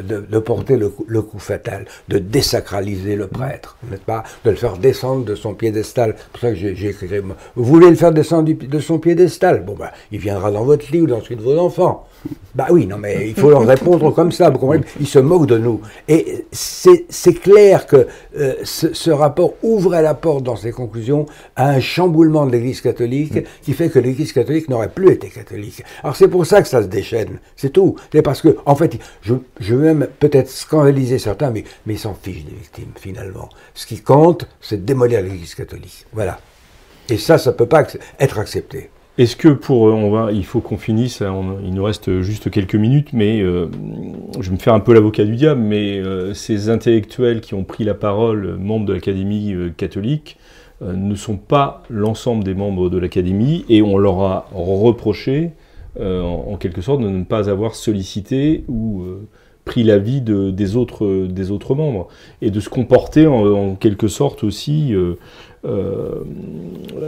De, 0.03 0.18
de 0.20 0.38
porter 0.38 0.76
le 0.79 0.88
coup, 0.88 1.05
le 1.09 1.20
coup 1.20 1.38
fatal, 1.38 1.85
de 2.09 2.16
désacraliser 2.18 3.16
le 3.16 3.26
prêtre, 3.26 3.76
n'est-ce 3.90 4.00
pas 4.00 4.22
De 4.44 4.50
le 4.50 4.57
faire 4.57 4.79
descendre 4.79 5.24
de 5.26 5.35
son 5.35 5.53
piédestal. 5.53 6.14
C'est 6.16 6.29
pour 6.33 6.40
ça 6.40 6.48
que 6.50 6.57
j'ai 6.57 6.88
écrit. 6.88 7.09
Vous 7.55 7.64
voulez 7.64 7.90
le 7.90 7.96
faire 7.96 8.12
descendre 8.12 8.44
du- 8.44 8.55
de 8.55 8.79
son 8.81 8.98
piédestal? 8.98 9.62
Bon, 9.62 9.74
ben, 9.79 9.90
il 10.11 10.18
viendra 10.18 10.50
dans 10.50 10.64
votre 10.64 10.90
lit 10.90 11.03
ou 11.03 11.07
dans 11.07 11.20
celui 11.20 11.37
de 11.37 11.42
vos 11.42 11.59
enfants. 11.59 12.07
Bah 12.54 12.66
oui, 12.70 12.87
non, 12.87 12.98
mais 12.98 13.28
il 13.28 13.35
faut 13.35 13.48
leur 13.48 13.64
répondre 13.64 14.11
comme 14.11 14.33
ça. 14.33 14.50
Vous 14.50 14.59
comprenez? 14.59 14.85
Ils 14.98 15.06
se 15.06 15.18
moquent 15.20 15.46
de 15.46 15.56
nous. 15.56 15.80
Et 16.09 16.46
c'est 16.52 17.35
clair 17.35 17.87
que 17.87 18.09
euh, 18.37 18.54
ce, 18.64 19.11
rapport 19.11 19.54
ouvrait 19.62 20.02
la 20.02 20.14
porte 20.14 20.42
dans 20.42 20.56
ses 20.56 20.72
conclusions 20.72 21.26
à 21.54 21.70
un 21.70 21.80
chamboulement 21.80 22.46
de 22.46 22.52
l'Église 22.52 22.80
catholique 22.80 23.44
qui 23.62 23.72
fait 23.72 23.88
que 23.88 23.98
l'Église 23.98 24.33
catholique 24.33 24.68
n'aurait 24.68 24.90
plus 24.90 25.12
été 25.12 25.28
catholique. 25.28 25.85
Alors 26.02 26.16
c'est 26.16 26.28
pour 26.28 26.44
ça 26.44 26.61
que 26.61 26.68
ça 26.68 26.83
se 26.83 26.88
déchaîne. 26.88 27.38
C'est 27.56 27.70
tout. 27.70 27.96
C'est 28.12 28.22
parce 28.22 28.42
que, 28.42 28.56
en 28.66 28.74
fait, 28.74 28.98
je, 29.22 29.35
je 29.61 29.74
vais 29.74 29.94
même 29.94 30.09
peut-être 30.18 30.50
scandaliser 30.50 31.18
certains, 31.18 31.50
mais, 31.50 31.64
mais 31.87 31.94
ils 31.94 31.98
s'en 32.00 32.14
fichent 32.14 32.44
des 32.44 32.56
victimes 32.56 32.92
finalement. 32.96 33.48
Ce 33.74 33.87
qui 33.87 34.00
compte, 34.00 34.48
c'est 34.61 34.78
de 34.78 34.85
démolir 34.85 35.22
l'Église 35.22 35.54
catholique. 35.54 36.04
Voilà. 36.12 36.38
Et 37.09 37.16
ça, 37.16 37.38
ça 37.38 37.52
peut 37.52 37.66
pas 37.66 37.87
être 38.18 38.38
accepté. 38.38 38.90
Est-ce 39.20 39.37
que 39.37 39.48
pour 39.48 39.88
euh, 39.88 39.92
on 39.92 40.11
va, 40.11 40.33
il 40.33 40.46
faut 40.46 40.62
qu'on 40.62 40.78
finisse, 40.78 41.20
hein, 41.20 41.56
il 41.62 41.74
nous 41.74 41.85
reste 41.85 42.22
juste 42.22 42.50
quelques 42.50 42.74
minutes, 42.74 43.12
mais 43.12 43.42
euh, 43.42 43.66
je 44.40 44.48
vais 44.48 44.56
me 44.56 44.59
faire 44.59 44.72
un 44.72 44.80
peu 44.80 44.94
l'avocat 44.94 45.26
du 45.26 45.37
diable, 45.37 45.61
mais 45.61 45.98
euh, 45.98 46.33
ces 46.33 46.70
intellectuels 46.70 47.42
qui 47.42 47.52
ont 47.52 47.64
pris 47.64 47.85
la 47.85 47.92
parole, 47.92 48.56
membres 48.56 48.87
de 48.87 48.94
l'Académie 48.94 49.54
catholique, 49.76 50.38
ne 50.80 51.14
sont 51.14 51.37
pas 51.37 51.83
l'ensemble 51.90 52.44
des 52.44 52.54
membres 52.54 52.88
de 52.88 52.96
l'Académie 52.96 53.66
et 53.68 53.83
on 53.83 53.98
leur 53.98 54.22
a 54.22 54.48
reproché, 54.54 55.50
en, 56.00 56.56
quelque 56.56 56.80
sorte, 56.80 57.02
de 57.02 57.09
ne 57.11 57.24
pas 57.24 57.50
avoir 57.50 57.74
sollicité 57.74 58.64
ou 58.66 59.04
pris 59.66 59.83
l'avis 59.83 60.22
de, 60.22 60.50
des, 60.50 60.76
autres, 60.76 61.74
membres. 61.74 62.09
Et 62.40 62.50
de 62.50 62.61
se 62.61 62.70
comporter 62.70 63.26
en, 63.26 63.74
quelque 63.74 64.09
sorte 64.09 64.42
aussi 64.42 64.94
euh, 65.66 66.23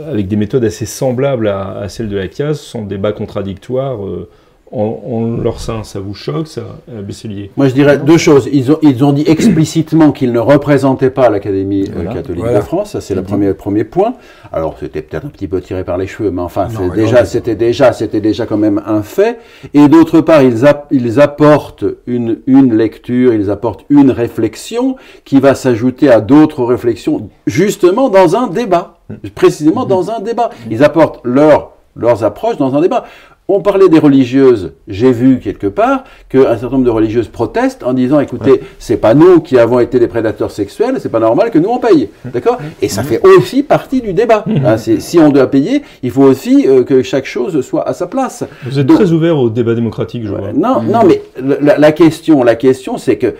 avec 0.07 0.27
des 0.27 0.35
méthodes 0.35 0.63
assez 0.63 0.85
semblables 0.85 1.47
à, 1.47 1.87
celles 1.89 2.09
de 2.09 2.17
la 2.17 2.27
CAS, 2.27 2.55
sans 2.55 2.83
débat 2.83 3.11
contradictoire 3.11 4.05
euh, 4.05 4.29
en, 4.73 4.99
en 5.13 5.37
leur 5.41 5.59
sein. 5.59 5.83
Ça 5.83 5.99
vous 5.99 6.13
choque, 6.13 6.47
ça, 6.47 6.61
euh, 6.91 7.01
Besselier 7.01 7.51
Moi, 7.57 7.67
je 7.67 7.73
dirais 7.73 7.97
deux 7.97 8.17
choses. 8.17 8.49
Ils 8.51 8.71
ont, 8.71 8.77
ils 8.81 9.03
ont 9.03 9.13
dit 9.13 9.23
explicitement 9.27 10.11
qu'ils 10.11 10.31
ne 10.31 10.39
représentaient 10.39 11.09
pas 11.11 11.29
l'Académie 11.29 11.83
euh, 11.89 11.93
Voilà. 11.95 12.13
catholique 12.13 12.43
Voilà. 12.43 12.59
de 12.59 12.63
France. 12.63 12.91
Ça, 12.91 13.01
c'est 13.01 13.15
le 13.15 13.23
premier, 13.23 13.53
premier 13.53 13.83
point. 13.83 14.13
Alors, 14.51 14.75
c'était 14.79 15.01
peut-être 15.01 15.25
un 15.25 15.29
petit 15.29 15.47
peu 15.47 15.61
tiré 15.61 15.83
par 15.83 15.97
les 15.97 16.07
cheveux, 16.07 16.31
mais 16.31 16.41
enfin, 16.41 16.65
Non, 16.65 16.69
c'est 16.75 16.89
mais 16.89 16.95
déjà, 16.95 17.25
c'était 17.25 17.55
déjà, 17.55 17.93
c'était 17.93 18.21
déjà 18.21 18.45
quand 18.45 18.57
même 18.57 18.81
un 18.85 19.03
fait. 19.03 19.39
Et 19.73 19.87
d'autre 19.87 20.21
part, 20.21 20.41
ils, 20.41 20.65
ils 20.91 21.19
apportent 21.21 21.85
une, 22.07 22.39
une 22.47 22.75
lecture, 22.75 23.33
ils 23.33 23.49
apportent 23.51 23.85
une 23.89 24.11
réflexion 24.11 24.95
qui 25.25 25.39
va 25.39 25.55
s'ajouter 25.55 26.09
à 26.09 26.19
d'autres 26.21 26.63
réflexions, 26.63 27.29
justement 27.45 28.09
dans 28.09 28.35
un 28.35 28.47
débat. 28.47 28.97
Précisément 29.35 29.85
dans 29.85 30.09
un 30.09 30.19
débat. 30.21 30.49
Ils 30.71 30.83
apportent 30.83 31.19
leur, 31.23 31.71
leurs 31.95 32.23
approches 32.23 32.57
dans 32.57 32.73
un 32.75 32.81
débat. 32.81 33.03
On 33.49 33.59
parlait 33.59 33.89
des 33.89 33.99
religieuses. 33.99 34.71
J'ai 34.87 35.11
vu 35.11 35.39
quelque 35.39 35.67
part 35.67 36.05
qu'un 36.29 36.43
certain 36.57 36.69
nombre 36.77 36.85
de 36.85 36.89
religieuses 36.89 37.27
protestent 37.27 37.83
en 37.83 37.91
disant 37.93 38.21
écoutez, 38.21 38.61
c'est 38.79 38.95
pas 38.97 39.13
nous 39.13 39.41
qui 39.41 39.57
avons 39.57 39.79
été 39.81 39.99
des 39.99 40.07
prédateurs 40.07 40.49
sexuels, 40.49 40.95
c'est 40.99 41.11
pas 41.11 41.19
normal 41.19 41.51
que 41.51 41.59
nous 41.59 41.67
on 41.69 41.77
paye. 41.77 42.07
D'accord 42.23 42.57
Et 42.81 42.87
ça 42.87 43.03
fait 43.03 43.19
aussi 43.25 43.61
partie 43.61 44.01
du 44.01 44.13
débat. 44.13 44.45
Hein, 44.47 44.77
si 44.77 45.19
on 45.19 45.29
doit 45.29 45.47
payer, 45.51 45.81
il 46.03 46.11
faut 46.11 46.23
aussi 46.23 46.65
euh, 46.67 46.83
que 46.85 47.03
chaque 47.03 47.25
chose 47.25 47.59
soit 47.65 47.85
à 47.87 47.93
sa 47.93 48.07
place. 48.07 48.45
Vous 48.65 48.79
êtes 48.79 48.85
Donc- 48.85 48.97
très 48.97 49.11
ouvert 49.11 49.37
au 49.37 49.49
débat 49.49 49.75
démocratique, 49.75 50.23
je 50.23 50.29
vois. 50.29 50.39
Ouais, 50.41 50.53
Non, 50.53 50.81
non, 50.81 51.01
mais 51.05 51.21
la, 51.61 51.77
la 51.77 51.91
question, 51.91 52.43
la 52.43 52.55
question, 52.55 52.97
c'est 52.97 53.17
que 53.17 53.35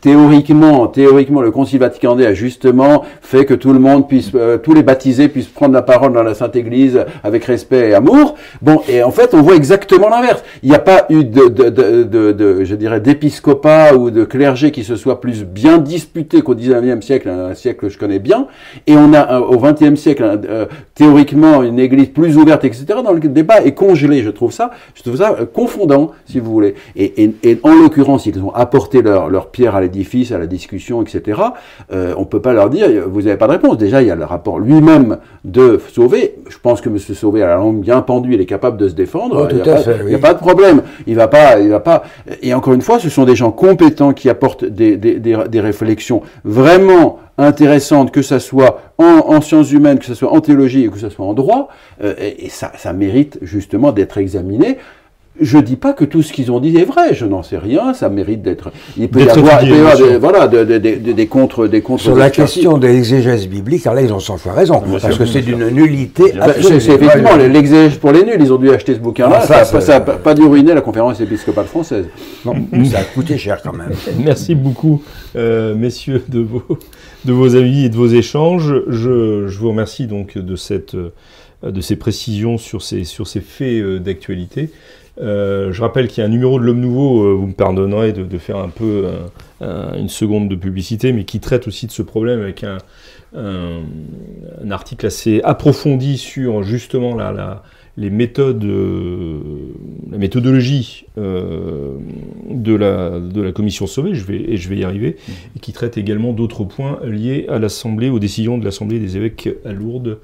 théoriquement, 0.00 0.86
théoriquement, 0.86 1.40
le 1.40 1.50
Concile 1.50 1.80
Vatican 1.80 2.18
II 2.18 2.26
a 2.26 2.34
justement 2.34 3.04
fait 3.22 3.44
que 3.44 3.54
tout 3.54 3.72
le 3.72 3.78
monde 3.78 4.06
puisse, 4.08 4.30
euh, 4.34 4.58
tous 4.58 4.74
les 4.74 4.82
baptisés 4.82 5.28
puissent 5.28 5.46
prendre 5.48 5.72
la 5.74 5.82
parole 5.82 6.12
dans 6.12 6.22
la 6.22 6.34
Sainte 6.34 6.56
Église 6.56 7.04
avec 7.22 7.44
respect 7.44 7.90
et 7.90 7.94
amour. 7.94 8.34
Bon, 8.60 8.82
et 8.88 9.02
en 9.02 9.10
fait, 9.10 9.34
on 9.34 9.42
voit 9.42 9.56
exactement 9.56 10.08
l'inverse. 10.08 10.42
Il 10.62 10.68
n'y 10.68 10.74
a 10.74 10.80
pas 10.80 11.06
eu 11.10 11.24
de, 11.24 11.48
de, 11.48 11.70
de, 11.70 12.32
de- 12.32 12.64
je 12.64 12.74
dirais, 12.74 13.00
d'épiscopat 13.00 13.94
ou 13.94 14.10
de 14.10 14.24
clergé 14.24 14.70
qui 14.70 14.84
se 14.84 14.96
soit 14.96 15.20
plus 15.20 15.44
bien 15.44 15.78
disputé 15.78 16.42
qu'au 16.42 16.54
XIXe 16.54 17.04
siècle, 17.04 17.28
un 17.28 17.54
siècle 17.54 17.80
que 17.80 17.88
je 17.88 17.98
connais 17.98 18.18
bien. 18.18 18.46
Et 18.86 18.96
on 18.96 19.12
a 19.14 19.34
euh, 19.34 19.40
au 19.40 19.58
XXe 19.58 19.98
siècle, 19.98 20.22
euh, 20.48 20.66
théoriquement, 20.94 21.62
une 21.62 21.78
Église 21.78 22.08
plus 22.08 22.36
ouverte, 22.36 22.64
etc. 22.64 22.84
Dans 23.04 23.12
le 23.12 23.20
débat 23.20 23.62
est 23.62 23.72
congelé. 23.72 24.22
Je 24.22 24.30
trouve 24.30 24.52
ça, 24.52 24.70
je 24.94 25.02
trouve 25.02 25.16
ça 25.16 25.36
euh, 25.40 25.46
confondant, 25.46 26.12
si 26.26 26.40
vous 26.40 26.52
voulez. 26.52 26.74
Et, 26.96 27.24
et, 27.24 27.34
et 27.42 27.58
en 27.62 27.74
l'occurrence, 27.74 28.26
ils 28.26 28.38
ont 28.40 28.52
apporté 28.54 29.00
leur, 29.02 29.28
leur 29.30 29.46
pierre 29.54 29.74
à 29.76 29.80
l'édifice, 29.80 30.32
à 30.32 30.38
la 30.38 30.46
discussion, 30.46 31.00
etc. 31.00 31.40
Euh, 31.92 32.12
on 32.18 32.24
peut 32.26 32.42
pas 32.42 32.52
leur 32.52 32.68
dire, 32.68 32.88
vous 33.08 33.22
n'avez 33.22 33.36
pas 33.38 33.46
de 33.46 33.52
réponse. 33.52 33.78
Déjà, 33.78 34.02
il 34.02 34.08
y 34.08 34.10
a 34.10 34.16
le 34.16 34.24
rapport 34.24 34.58
lui-même 34.58 35.18
de 35.44 35.80
Sauvé. 35.92 36.34
Je 36.50 36.58
pense 36.58 36.80
que 36.80 36.88
M. 36.90 36.98
Sauvé 36.98 37.42
a 37.42 37.46
la 37.46 37.56
langue 37.56 37.80
bien 37.80 38.02
pendue, 38.02 38.34
il 38.34 38.40
est 38.40 38.46
capable 38.46 38.76
de 38.76 38.88
se 38.88 38.94
défendre. 38.94 39.44
Oh, 39.44 39.48
il 39.50 39.56
n'y 39.56 39.62
a, 40.14 40.18
pas- 40.18 40.28
a 40.30 40.34
de 40.34 40.38
problème. 40.38 40.82
Il 41.06 41.14
va 41.14 41.28
pas, 41.28 41.58
il 41.60 41.70
va 41.70 41.80
pas. 41.80 42.02
Et 42.42 42.52
encore 42.52 42.74
une 42.74 42.82
fois, 42.82 42.98
ce 42.98 43.08
sont 43.08 43.24
des 43.24 43.36
gens 43.36 43.52
compétents 43.52 44.12
qui 44.12 44.28
apportent 44.28 44.64
des, 44.64 44.96
des, 44.96 45.18
des, 45.20 45.36
des 45.48 45.60
réflexions 45.60 46.20
vraiment 46.44 47.20
intéressantes, 47.38 48.10
que 48.12 48.22
ça 48.22 48.38
soit 48.40 48.80
en, 48.98 49.04
en 49.34 49.40
sciences 49.40 49.72
humaines, 49.72 49.98
que 49.98 50.04
ce 50.06 50.14
soit 50.14 50.32
en 50.32 50.40
théologie, 50.40 50.88
que 50.90 50.98
ce 50.98 51.08
soit 51.08 51.26
en 51.26 51.34
droit, 51.34 51.68
euh, 52.02 52.14
et, 52.20 52.46
et 52.46 52.48
ça, 52.48 52.72
ça 52.76 52.92
mérite 52.92 53.38
justement 53.42 53.92
d'être 53.92 54.18
examiné. 54.18 54.78
Je 55.40 55.58
dis 55.58 55.74
pas 55.74 55.92
que 55.94 56.04
tout 56.04 56.22
ce 56.22 56.32
qu'ils 56.32 56.52
ont 56.52 56.60
dit 56.60 56.76
est 56.76 56.84
vrai, 56.84 57.12
je 57.12 57.26
n'en 57.26 57.42
sais 57.42 57.58
rien, 57.58 57.92
ça 57.92 58.08
mérite 58.08 58.40
d'être. 58.42 58.70
Il 58.96 59.08
peut 59.08 59.18
y 59.18 59.28
avoir, 59.28 59.58
peut 59.58 59.66
des, 59.66 60.16
voilà, 60.16 60.46
de- 60.46 60.62
de- 60.64 60.78
de- 60.78 60.94
de- 60.94 61.12
des 61.12 61.26
contre, 61.26 61.66
des 61.66 61.80
contre. 61.80 62.04
Sur 62.04 62.14
la 62.14 62.30
question 62.30 62.78
de 62.78 62.86
l'exégèse 62.86 63.48
biblique, 63.48 63.84
alors 63.86 63.96
là, 63.96 64.02
ils 64.02 64.12
ont 64.12 64.20
100 64.20 64.36
fois 64.38 64.52
raison, 64.52 64.80
parce 65.00 65.18
que 65.18 65.26
c'est 65.26 65.42
d'une 65.42 65.68
nullité 65.70 66.22
c'est 66.34 66.38
absolue. 66.40 66.80
c'est 66.80 66.92
effectivement 66.94 67.34
l'exégèse 67.34 67.96
pour 67.98 68.12
les 68.12 68.22
nuls. 68.22 68.36
Ils 68.38 68.52
ont 68.52 68.58
dû 68.58 68.70
acheter 68.70 68.94
ce 68.94 69.00
bouquin-là. 69.00 69.40
Ça 69.40 69.58
n'a 69.72 69.80
ça- 69.80 70.00
pas, 70.00 70.12
pas 70.14 70.34
dû 70.34 70.44
ruiner 70.46 70.72
la 70.72 70.80
conférence 70.82 71.20
épiscopale 71.20 71.66
française. 71.66 72.06
Non, 72.44 72.54
ça 72.84 72.98
a 73.00 73.02
coûté 73.02 73.36
cher 73.36 73.60
quand 73.60 73.72
même. 73.74 73.90
Merci 74.24 74.54
beaucoup, 74.54 75.02
euh, 75.34 75.74
messieurs, 75.74 76.22
de 76.28 76.38
vos, 76.40 76.62
de 77.24 77.32
vos 77.32 77.56
avis 77.56 77.86
et 77.86 77.88
de 77.88 77.96
vos 77.96 78.06
échanges. 78.06 78.72
Je, 78.88 79.48
je 79.48 79.58
vous 79.58 79.70
remercie 79.70 80.06
donc 80.06 80.38
de, 80.38 80.54
cette, 80.54 80.94
euh, 80.94 81.10
de 81.64 81.80
ces 81.80 81.96
précisions 81.96 82.56
sur 82.56 82.82
ces, 82.82 83.02
sur 83.02 83.26
ces 83.26 83.40
faits 83.40 83.82
euh, 83.82 83.98
d'actualité. 83.98 84.70
Euh, 85.20 85.72
je 85.72 85.80
rappelle 85.80 86.08
qu'il 86.08 86.20
y 86.20 86.24
a 86.24 86.26
un 86.26 86.30
numéro 86.30 86.58
de 86.58 86.64
l'Homme 86.64 86.80
Nouveau, 86.80 87.24
euh, 87.24 87.34
vous 87.34 87.46
me 87.46 87.52
pardonnerez 87.52 88.12
de, 88.12 88.38
faire 88.38 88.56
un 88.56 88.68
peu 88.68 89.06
un- 89.60 89.96
une 89.96 90.08
seconde 90.08 90.48
de 90.48 90.56
publicité, 90.56 91.12
mais 91.12 91.24
qui 91.24 91.40
traite 91.40 91.68
aussi 91.68 91.86
de 91.86 91.92
ce 91.92 92.02
problème 92.02 92.40
avec 92.40 92.64
un, 92.64 92.78
article 94.70 95.06
assez 95.06 95.40
approfondi 95.42 96.18
sur 96.18 96.62
justement 96.62 97.16
la, 97.16 97.62
les 97.96 98.10
méthodes, 98.10 98.64
euh, 98.64 99.38
la 100.10 100.18
méthodologie 100.18 101.06
euh, 101.16 101.96
de, 102.50 102.74
la, 102.74 103.52
commission 103.52 103.86
Sauvé, 103.86 104.14
je 104.14 104.24
vais, 104.24 104.36
et 104.36 104.56
je 104.56 104.68
vais 104.68 104.78
y 104.78 104.84
arriver, 104.84 105.16
et 105.56 105.60
qui 105.60 105.72
traite 105.72 105.96
également 105.96 106.32
d'autres 106.32 106.64
points 106.64 106.98
liés 107.04 107.46
à 107.48 107.58
l'Assemblée, 107.58 108.10
aux 108.10 108.18
décisions 108.18 108.58
de 108.58 108.64
l'Assemblée 108.64 108.98
des 108.98 109.16
évêques 109.16 109.48
à 109.64 109.72
Lourdes 109.72 110.18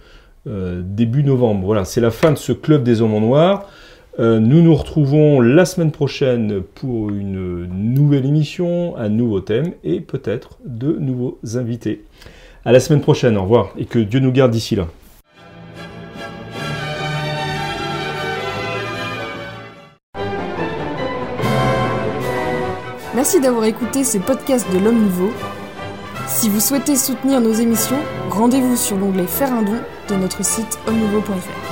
euh, 0.47 0.83
début 0.85 1.23
novembre. 1.23 1.65
Voilà, 1.65 1.85
c'est 1.85 2.01
la 2.01 2.11
fin 2.11 2.33
de 2.33 2.39
ce 2.39 2.53
club 2.53 2.83
des 2.83 3.03
hommes 3.03 3.15
en 3.15 3.21
noir. 3.21 3.69
Euh, 4.19 4.41
nous 4.41 4.61
nous 4.61 4.75
retrouvons 4.75 5.41
la 5.41 5.65
semaine 5.65 5.93
prochaine 5.93 6.63
pour 6.75 7.11
une 7.11 7.67
nouvelle 7.67 8.27
émission, 8.27 8.97
un 8.97 9.09
nouveau 9.09 9.41
thème 9.41 9.73
et 9.85 10.01
peut-être 10.01 10.59
de 10.65 10.93
nouveaux 10.93 11.39
invités. 11.55 12.05
À 12.65 12.73
la 12.73 12.81
semaine 12.81 13.01
prochaine, 13.01 13.37
au 13.37 13.43
revoir 13.43 13.73
et 13.79 13.85
que 13.85 13.99
Dieu 13.99 14.21
nous 14.21 14.33
garde 14.33 14.51
d'ici 14.51 14.77
là. 14.77 14.89
Merci 23.15 23.41
d'avoir 23.41 23.65
écouté 23.65 24.03
ce 24.03 24.19
podcast 24.19 24.67
de 24.73 24.79
l'Homme 24.79 25.03
Nouveau. 25.03 25.31
Si 26.27 26.49
vous 26.49 26.61
souhaitez 26.61 26.97
soutenir 26.97 27.41
nos 27.41 27.53
émissions, 27.53 27.99
rendez-vous 28.31 28.77
sur 28.77 28.97
l'onglet 28.97 29.27
Faire 29.27 29.53
un 29.53 29.63
don 29.63 29.79
de 30.09 30.15
notre 30.15 30.45
site 30.45 30.79
homme-nouveau.fr. 30.87 31.70